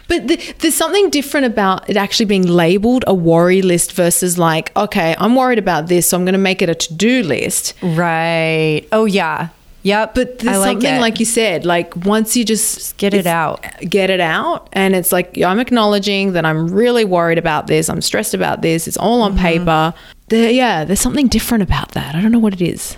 But 0.08 0.28
the, 0.28 0.36
there's 0.58 0.74
something 0.74 1.10
different 1.10 1.46
about 1.46 1.88
it 1.88 1.96
actually 1.96 2.26
being 2.26 2.46
labeled 2.46 3.04
a 3.06 3.14
worry 3.14 3.62
list 3.62 3.92
versus 3.92 4.38
like, 4.38 4.76
okay, 4.76 5.14
I'm 5.18 5.34
worried 5.34 5.58
about 5.58 5.88
this, 5.88 6.08
so 6.08 6.16
I'm 6.16 6.24
going 6.24 6.34
to 6.34 6.38
make 6.38 6.62
it 6.62 6.68
a 6.68 6.74
to 6.74 6.94
do 6.94 7.22
list. 7.22 7.74
Right. 7.82 8.86
Oh, 8.92 9.04
yeah. 9.04 9.48
Yep. 9.82 10.14
But 10.14 10.38
there's 10.40 10.58
like 10.58 10.74
something 10.74 10.96
it. 10.96 11.00
like 11.00 11.20
you 11.20 11.26
said, 11.26 11.64
like 11.64 11.94
once 11.96 12.36
you 12.36 12.44
just, 12.44 12.74
just 12.74 12.96
get 12.96 13.14
it 13.14 13.26
out, 13.26 13.64
get 13.80 14.10
it 14.10 14.20
out, 14.20 14.68
and 14.72 14.94
it's 14.94 15.12
like 15.12 15.38
I'm 15.38 15.58
acknowledging 15.58 16.32
that 16.32 16.44
I'm 16.44 16.68
really 16.68 17.04
worried 17.04 17.38
about 17.38 17.66
this, 17.66 17.88
I'm 17.88 18.02
stressed 18.02 18.34
about 18.34 18.62
this, 18.62 18.86
it's 18.86 18.96
all 18.96 19.22
on 19.22 19.32
mm-hmm. 19.32 19.42
paper. 19.42 19.94
There, 20.28 20.50
yeah, 20.50 20.84
there's 20.84 21.00
something 21.00 21.28
different 21.28 21.62
about 21.62 21.92
that. 21.92 22.14
I 22.14 22.20
don't 22.20 22.30
know 22.30 22.38
what 22.38 22.52
it 22.52 22.62
is. 22.62 22.96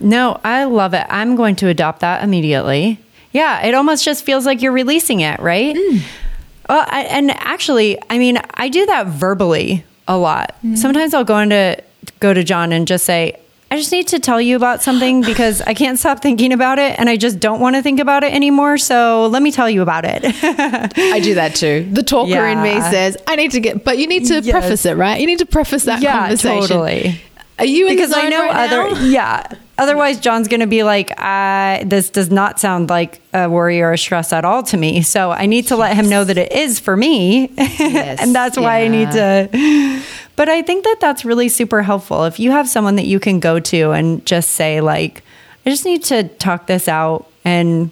No, 0.00 0.40
I 0.44 0.64
love 0.64 0.94
it. 0.94 1.06
I'm 1.08 1.34
going 1.34 1.56
to 1.56 1.68
adopt 1.68 2.00
that 2.00 2.22
immediately. 2.22 3.00
Yeah, 3.32 3.66
it 3.66 3.74
almost 3.74 4.04
just 4.04 4.24
feels 4.24 4.46
like 4.46 4.62
you're 4.62 4.72
releasing 4.72 5.20
it, 5.20 5.40
right? 5.40 5.74
Mm. 5.74 6.00
Well, 6.68 6.86
I, 6.88 7.02
and 7.04 7.30
actually, 7.32 7.98
I 8.08 8.18
mean, 8.18 8.38
I 8.54 8.68
do 8.68 8.86
that 8.86 9.06
verbally 9.08 9.84
a 10.06 10.16
lot. 10.16 10.54
Mm. 10.64 10.76
Sometimes 10.78 11.14
I'll 11.14 11.24
go 11.24 11.38
into 11.38 11.82
go 12.20 12.32
to 12.32 12.44
John 12.44 12.72
and 12.72 12.86
just 12.86 13.04
say, 13.04 13.38
I 13.70 13.76
just 13.76 13.92
need 13.92 14.08
to 14.08 14.18
tell 14.18 14.40
you 14.40 14.56
about 14.56 14.82
something 14.82 15.20
because 15.20 15.60
I 15.60 15.74
can't 15.74 15.98
stop 15.98 16.20
thinking 16.22 16.52
about 16.54 16.78
it 16.78 16.98
and 16.98 17.08
I 17.10 17.16
just 17.18 17.38
don't 17.38 17.60
want 17.60 17.76
to 17.76 17.82
think 17.82 18.00
about 18.00 18.24
it 18.24 18.32
anymore. 18.32 18.78
So 18.78 19.26
let 19.26 19.42
me 19.42 19.52
tell 19.52 19.68
you 19.68 19.82
about 19.82 20.04
it. 20.06 20.22
I 20.96 21.20
do 21.20 21.34
that 21.34 21.54
too. 21.54 21.86
The 21.92 22.02
talker 22.02 22.46
in 22.46 22.62
me 22.62 22.80
says, 22.80 23.18
I 23.26 23.36
need 23.36 23.50
to 23.50 23.60
get, 23.60 23.84
but 23.84 23.98
you 23.98 24.06
need 24.06 24.24
to 24.28 24.40
Yes. 24.40 24.50
preface 24.52 24.86
it, 24.86 24.96
right? 24.96 25.20
You 25.20 25.26
need 25.26 25.40
to 25.40 25.46
preface 25.46 25.84
that 25.84 26.00
yeah, 26.00 26.18
conversation. 26.18 26.60
totally. 26.68 27.20
Are 27.58 27.64
you 27.66 27.88
in 27.88 27.94
Because 27.94 28.12
I 28.12 28.28
know 28.28 28.42
right 28.46 28.70
other, 28.70 28.94
now? 28.94 29.00
yeah. 29.04 29.46
Otherwise, 29.76 30.18
John's 30.18 30.48
going 30.48 30.60
to 30.60 30.66
be 30.66 30.82
like, 30.82 31.12
uh, 31.20 31.82
this 31.84 32.08
does 32.10 32.30
not 32.30 32.58
sound 32.58 32.88
like 32.88 33.20
a 33.34 33.48
worry 33.50 33.80
or 33.80 33.92
a 33.92 33.98
stress 33.98 34.32
at 34.32 34.44
all 34.44 34.62
to 34.64 34.76
me. 34.76 35.02
So 35.02 35.30
I 35.30 35.46
need 35.46 35.66
to 35.68 35.76
let 35.76 35.94
him 35.94 36.08
know 36.08 36.24
that 36.24 36.38
it 36.38 36.52
is 36.52 36.80
for 36.80 36.96
me. 36.96 37.52
and 37.58 38.34
that's 38.34 38.56
why 38.56 38.82
I 38.82 38.88
need 38.88 39.10
to. 39.12 39.97
But 40.38 40.48
I 40.48 40.62
think 40.62 40.84
that 40.84 40.98
that's 41.00 41.24
really 41.24 41.48
super 41.48 41.82
helpful. 41.82 42.22
If 42.22 42.38
you 42.38 42.52
have 42.52 42.68
someone 42.68 42.94
that 42.94 43.06
you 43.06 43.18
can 43.18 43.40
go 43.40 43.58
to 43.58 43.90
and 43.90 44.24
just 44.24 44.50
say, 44.50 44.80
like, 44.80 45.24
I 45.66 45.70
just 45.70 45.84
need 45.84 46.04
to 46.04 46.28
talk 46.28 46.68
this 46.68 46.86
out 46.86 47.28
and 47.44 47.90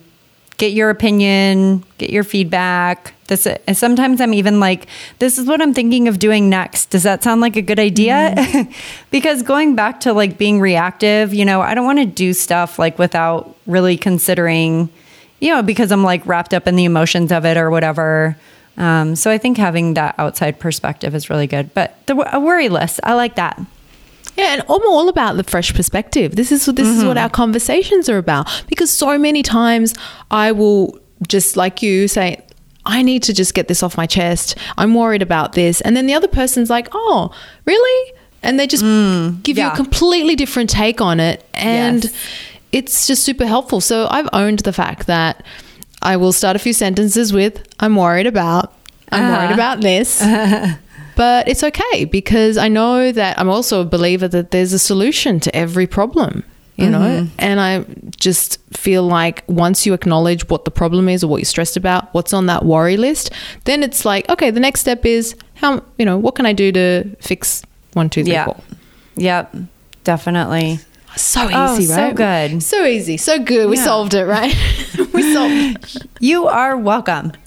get 0.57 0.73
your 0.73 0.91
opinion, 0.91 1.83
get 1.99 2.11
your 2.11 2.23
feedback. 2.23 3.15
This 3.27 3.49
and 3.49 3.77
sometimes 3.77 4.21
I'm 4.21 4.33
even 4.33 4.61
like, 4.61 4.87
this 5.19 5.39
is 5.39 5.49
what 5.49 5.61
I'm 5.61 5.75
thinking 5.75 6.07
of 6.07 6.21
doing 6.21 6.49
next. 6.49 6.91
Does 6.91 7.03
that 7.03 7.25
sound 7.25 7.41
like 7.41 7.57
a 7.57 7.63
good 7.63 7.81
idea? 7.81 8.33
Mm-hmm. 8.37 8.71
because 9.11 9.43
going 9.43 9.75
back 9.75 9.99
to 10.03 10.13
like 10.13 10.39
being 10.39 10.61
reactive, 10.61 11.35
you 11.35 11.45
know, 11.45 11.63
I 11.63 11.75
don't 11.75 11.85
want 11.85 11.99
to 11.99 12.07
do 12.07 12.33
stuff 12.33 12.79
like 12.79 12.97
without 12.97 13.57
really 13.67 13.97
considering, 13.97 14.89
you 15.41 15.49
know, 15.53 15.65
because 15.65 15.91
I'm 15.91 16.05
like 16.05 16.25
wrapped 16.25 16.55
up 16.55 16.69
in 16.69 16.77
the 16.77 16.85
emotions 16.85 17.33
of 17.33 17.45
it 17.45 17.57
or 17.57 17.73
whatever. 17.73 18.37
Um, 18.77 19.17
so 19.17 19.31
I 19.31 19.39
think 19.39 19.57
having 19.57 19.95
that 19.95 20.15
outside 20.19 20.59
perspective 20.61 21.15
is 21.15 21.31
really 21.31 21.47
good. 21.47 21.73
But 21.75 21.97
the 22.07 22.15
a 22.35 22.41
worry 22.41 22.69
list, 22.69 23.01
I 23.03 23.15
like 23.15 23.37
that. 23.37 23.59
Yeah, 24.37 24.53
and 24.53 24.62
I'm 24.62 24.69
all 24.87 25.09
about 25.09 25.37
the 25.39 25.45
fresh 25.45 25.73
perspective. 25.75 26.37
This 26.37 26.53
is 26.53 26.67
this 26.67 26.89
is 26.89 27.05
what 27.05 27.17
our 27.17 27.31
conversations 27.31 28.09
are 28.09 28.19
about. 28.19 28.65
Because 28.69 28.91
so 28.91 29.19
many 29.19 29.43
times 29.43 29.95
I 30.31 30.53
will 30.53 30.99
just 31.27 31.57
like 31.57 31.83
you 31.83 32.07
say, 32.07 32.43
I 32.85 33.03
need 33.03 33.23
to 33.25 33.33
just 33.33 33.55
get 33.55 33.69
this 33.69 33.83
off 33.83 33.97
my 33.97 34.07
chest. 34.07 34.57
I'm 34.77 34.95
worried 34.95 35.23
about 35.23 35.53
this, 35.55 35.81
and 35.81 35.97
then 35.97 36.07
the 36.07 36.12
other 36.15 36.29
person's 36.29 36.69
like, 36.69 36.89
"Oh, 36.93 37.33
really?" 37.65 38.12
And 38.43 38.61
they 38.61 38.67
just 38.67 38.85
give 39.43 39.57
you 39.59 39.67
a 39.67 39.75
completely 39.75 40.37
different 40.37 40.69
take 40.71 41.01
on 41.01 41.19
it, 41.19 41.43
and 41.55 42.05
Yes. 42.05 42.15
it's 42.73 43.07
just 43.07 43.25
super 43.25 43.47
helpful. 43.47 43.81
So 43.81 44.07
I've 44.11 44.29
owned 44.35 44.61
the 44.61 44.73
fact 44.73 45.07
that 45.07 45.43
I 46.12 46.16
will 46.16 46.33
start 46.33 46.57
a 46.57 46.59
few 46.59 46.73
sentences 46.73 47.33
with, 47.33 47.55
"I'm 47.81 47.97
worried 47.97 48.27
about." 48.27 48.73
I'm 49.12 49.29
worried 49.29 49.53
uh-huh. 49.53 49.55
about 49.55 49.81
this. 49.83 50.21
But 51.16 51.49
it's 51.49 51.64
okay 51.64 52.05
because 52.05 52.59
I 52.59 52.69
know 52.69 53.11
that 53.11 53.38
I'm 53.38 53.49
also 53.49 53.81
a 53.81 53.85
believer 53.87 54.29
that 54.29 54.51
there's 54.51 54.75
a 54.75 54.79
solution 54.79 55.40
to 55.40 55.57
every 55.57 55.87
problem, 55.87 56.45
you 56.77 56.90
know? 56.90 56.99
Mm-hmm. 56.99 57.35
And 57.38 57.59
I 57.59 57.87
just 58.19 58.61
feel 58.77 59.03
like 59.03 59.42
once 59.49 59.87
you 59.87 59.95
acknowledge 59.95 60.47
what 60.51 60.66
the 60.66 60.71
problem 60.71 61.09
is 61.09 61.25
or 61.25 61.29
what 61.29 61.38
you're 61.38 61.47
stressed 61.47 61.79
about, 61.79 62.12
what's 62.12 62.35
on 62.35 62.47
that 62.47 62.66
worry 62.66 62.99
list, 62.99 63.33
then 63.64 63.83
it's 63.83 64.05
like, 64.05 64.29
okay, 64.29 64.51
the 64.51 64.61
next 64.61 64.81
step 64.81 65.07
is 65.07 65.35
how, 65.55 65.83
you 65.97 66.05
know, 66.05 66.19
what 66.19 66.35
can 66.35 66.45
I 66.45 66.53
do 66.53 66.71
to 66.73 67.05
fix 67.21 67.62
one, 67.95 68.11
two, 68.11 68.23
three, 68.23 68.35
Yeah. 68.35 68.45
four? 68.45 68.57
Yep. 69.16 69.57
Definitely. 70.05 70.81
So 71.16 71.48
oh, 71.50 71.79
easy, 71.79 71.92
Oh, 71.92 71.96
right? 71.96 72.11
so 72.11 72.14
good. 72.14 72.62
So 72.62 72.85
easy. 72.85 73.16
So 73.16 73.38
good. 73.38 73.68
We 73.70 73.76
Yeah. 73.76 73.85
solved 73.85 74.14
it, 74.14 74.24
right? 74.24 74.55
we 75.12 75.33
solved 75.33 75.55
it. 75.55 75.96
You 76.20 76.46
are 76.48 76.76
welcome. 76.76 77.33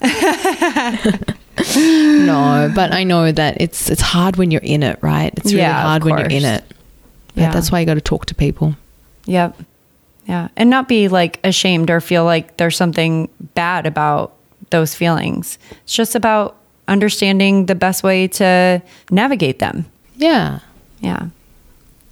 No, 1.76 2.72
but 2.74 2.92
I 2.92 3.04
know 3.04 3.30
that 3.32 3.60
it's 3.60 3.90
it's 3.90 4.00
hard 4.00 4.36
when 4.36 4.50
you're 4.50 4.62
in 4.62 4.82
it, 4.82 4.98
right? 5.02 5.32
It's 5.36 5.46
really 5.52 5.58
Yeah, 5.58 5.82
hard 5.82 6.04
when 6.04 6.16
you're 6.18 6.26
in 6.28 6.44
it. 6.44 6.64
But 7.34 7.40
Yeah. 7.42 7.52
that's 7.52 7.70
why 7.70 7.80
you 7.80 7.86
got 7.86 7.94
to 7.94 8.00
talk 8.00 8.26
to 8.26 8.34
people. 8.34 8.76
Yep. 9.26 9.56
Yeah. 10.26 10.48
And 10.56 10.70
not 10.70 10.88
be 10.88 11.08
like 11.08 11.38
ashamed 11.44 11.90
or 11.90 12.00
feel 12.00 12.24
like 12.24 12.56
there's 12.56 12.76
something 12.76 13.28
bad 13.54 13.86
about 13.86 14.32
those 14.70 14.94
feelings. 14.94 15.58
It's 15.84 15.94
just 15.94 16.14
about 16.14 16.56
understanding 16.88 17.66
the 17.66 17.74
best 17.74 18.02
way 18.02 18.26
to 18.28 18.80
navigate 19.10 19.58
them. 19.58 19.84
Yeah. 20.16 20.60
Yeah. 21.00 21.26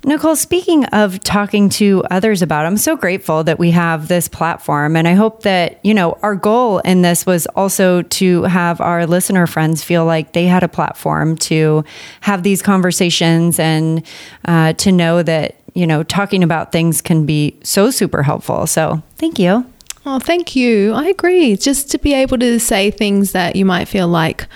Nicole, 0.08 0.36
speaking 0.36 0.86
of 0.86 1.20
talking 1.20 1.68
to 1.68 2.02
others 2.10 2.40
about, 2.40 2.64
I'm 2.64 2.78
so 2.78 2.96
grateful 2.96 3.44
that 3.44 3.58
we 3.58 3.72
have 3.72 4.08
this 4.08 4.26
platform. 4.26 4.96
And 4.96 5.06
I 5.06 5.12
hope 5.12 5.42
that, 5.42 5.78
you 5.84 5.92
know, 5.92 6.18
our 6.22 6.34
goal 6.34 6.78
in 6.78 7.02
this 7.02 7.26
was 7.26 7.44
also 7.48 8.00
to 8.02 8.44
have 8.44 8.80
our 8.80 9.06
listener 9.06 9.46
friends 9.46 9.84
feel 9.84 10.06
like 10.06 10.32
they 10.32 10.46
had 10.46 10.62
a 10.62 10.68
platform 10.68 11.36
to 11.36 11.84
have 12.22 12.42
these 12.42 12.62
conversations 12.62 13.58
and 13.58 14.02
uh, 14.46 14.72
to 14.74 14.92
know 14.92 15.22
that, 15.22 15.56
you 15.74 15.86
know, 15.86 16.02
talking 16.02 16.42
about 16.42 16.72
things 16.72 17.02
can 17.02 17.26
be 17.26 17.58
so 17.62 17.90
super 17.90 18.22
helpful. 18.22 18.66
So 18.66 19.02
thank 19.16 19.38
you. 19.38 19.70
Oh, 20.06 20.18
thank 20.18 20.56
you. 20.56 20.94
I 20.94 21.04
agree. 21.04 21.54
Just 21.54 21.90
to 21.90 21.98
be 21.98 22.14
able 22.14 22.38
to 22.38 22.58
say 22.58 22.90
things 22.90 23.32
that 23.32 23.56
you 23.56 23.66
might 23.66 23.88
feel 23.88 24.08
like, 24.08 24.46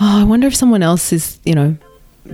oh, 0.00 0.20
I 0.20 0.24
wonder 0.24 0.46
if 0.46 0.54
someone 0.54 0.82
else 0.82 1.14
is, 1.14 1.40
you 1.46 1.54
know, 1.54 1.78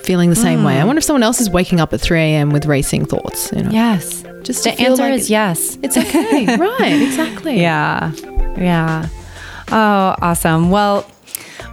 feeling 0.02 0.30
the 0.30 0.36
same 0.36 0.64
way. 0.64 0.76
I 0.76 0.80
hmm. 0.80 0.86
wonder 0.86 0.98
if 0.98 1.04
someone 1.04 1.22
else 1.22 1.40
is 1.40 1.50
waking 1.50 1.80
up 1.80 1.92
at 1.92 2.00
3 2.00 2.18
a.m. 2.20 2.50
with 2.50 2.66
racing 2.66 3.06
thoughts, 3.06 3.52
you 3.52 3.62
know. 3.62 3.70
Yes. 3.70 4.22
Just 4.42 4.64
the 4.64 4.72
answer 4.72 5.04
like 5.04 5.14
is 5.14 5.30
yes. 5.30 5.78
It's 5.82 5.96
okay. 5.96 6.56
right. 6.56 7.02
Exactly. 7.02 7.60
Yeah. 7.60 8.12
Yeah. 8.56 9.08
Oh, 9.68 10.14
awesome. 10.20 10.70
Well, 10.70 11.06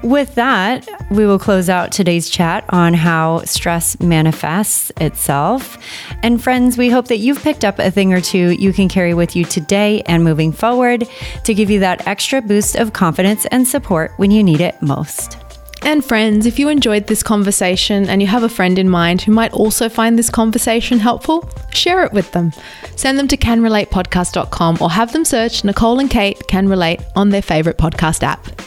with 0.04 0.34
that, 0.36 0.88
we 1.12 1.28
will 1.28 1.38
close 1.38 1.70
out 1.70 1.92
today's 1.92 2.30
chat 2.30 2.66
on 2.70 2.94
how 2.94 3.44
stress 3.44 4.00
manifests 4.00 4.92
itself. 5.00 5.78
And 6.24 6.42
friends, 6.42 6.78
we 6.78 6.90
hope 6.90 7.08
that 7.10 7.18
you've 7.18 7.42
picked 7.44 7.64
up 7.64 7.78
a 7.78 7.92
thing 7.92 8.14
or 8.14 8.22
two 8.22 8.52
you 8.52 8.74
can 8.74 8.90
carry 8.90 9.14
with 9.14 9.36
you 9.36 9.46
today 9.46 10.02
and 10.08 10.24
moving 10.24 10.52
forward 10.52 11.08
to 11.44 11.54
give 11.54 11.70
you 11.70 11.80
that 11.82 12.08
extra 12.08 12.42
boost 12.42 12.76
of 12.78 12.94
confidence 12.94 13.46
and 13.48 13.68
support 13.68 14.12
when 14.18 14.32
you 14.32 14.44
need 14.44 14.62
it 14.62 14.82
most. 14.82 15.38
And 15.84 16.06
friends, 16.06 16.46
if 16.46 16.60
you 16.60 16.70
enjoyed 16.70 17.08
this 17.08 17.24
conversation 17.24 18.08
and 18.08 18.22
you 18.22 18.28
have 18.28 18.44
a 18.44 18.50
friend 18.50 18.78
in 18.78 18.88
mind 18.88 19.22
who 19.22 19.32
might 19.32 19.54
also 19.54 19.90
find 19.90 20.18
this 20.18 20.30
conversation 20.30 21.00
helpful, 21.00 21.50
share 21.72 22.04
it 22.04 22.14
with 22.14 22.32
them. 22.32 22.54
Send 22.96 23.18
them 23.18 23.28
to 23.30 23.38
canrelatepodcast.com 23.38 24.78
or 24.80 24.92
have 24.92 25.12
them 25.12 25.26
search 25.26 25.64
Nicole 25.64 26.00
and 26.00 26.10
Kate 26.10 26.48
Can 26.48 26.70
Relate 26.70 27.02
on 27.16 27.30
their 27.30 27.42
favorite 27.42 27.78
podcast 27.78 28.22
app. 28.24 28.62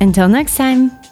Until 0.00 0.28
next 0.28 0.56
time. 0.56 1.05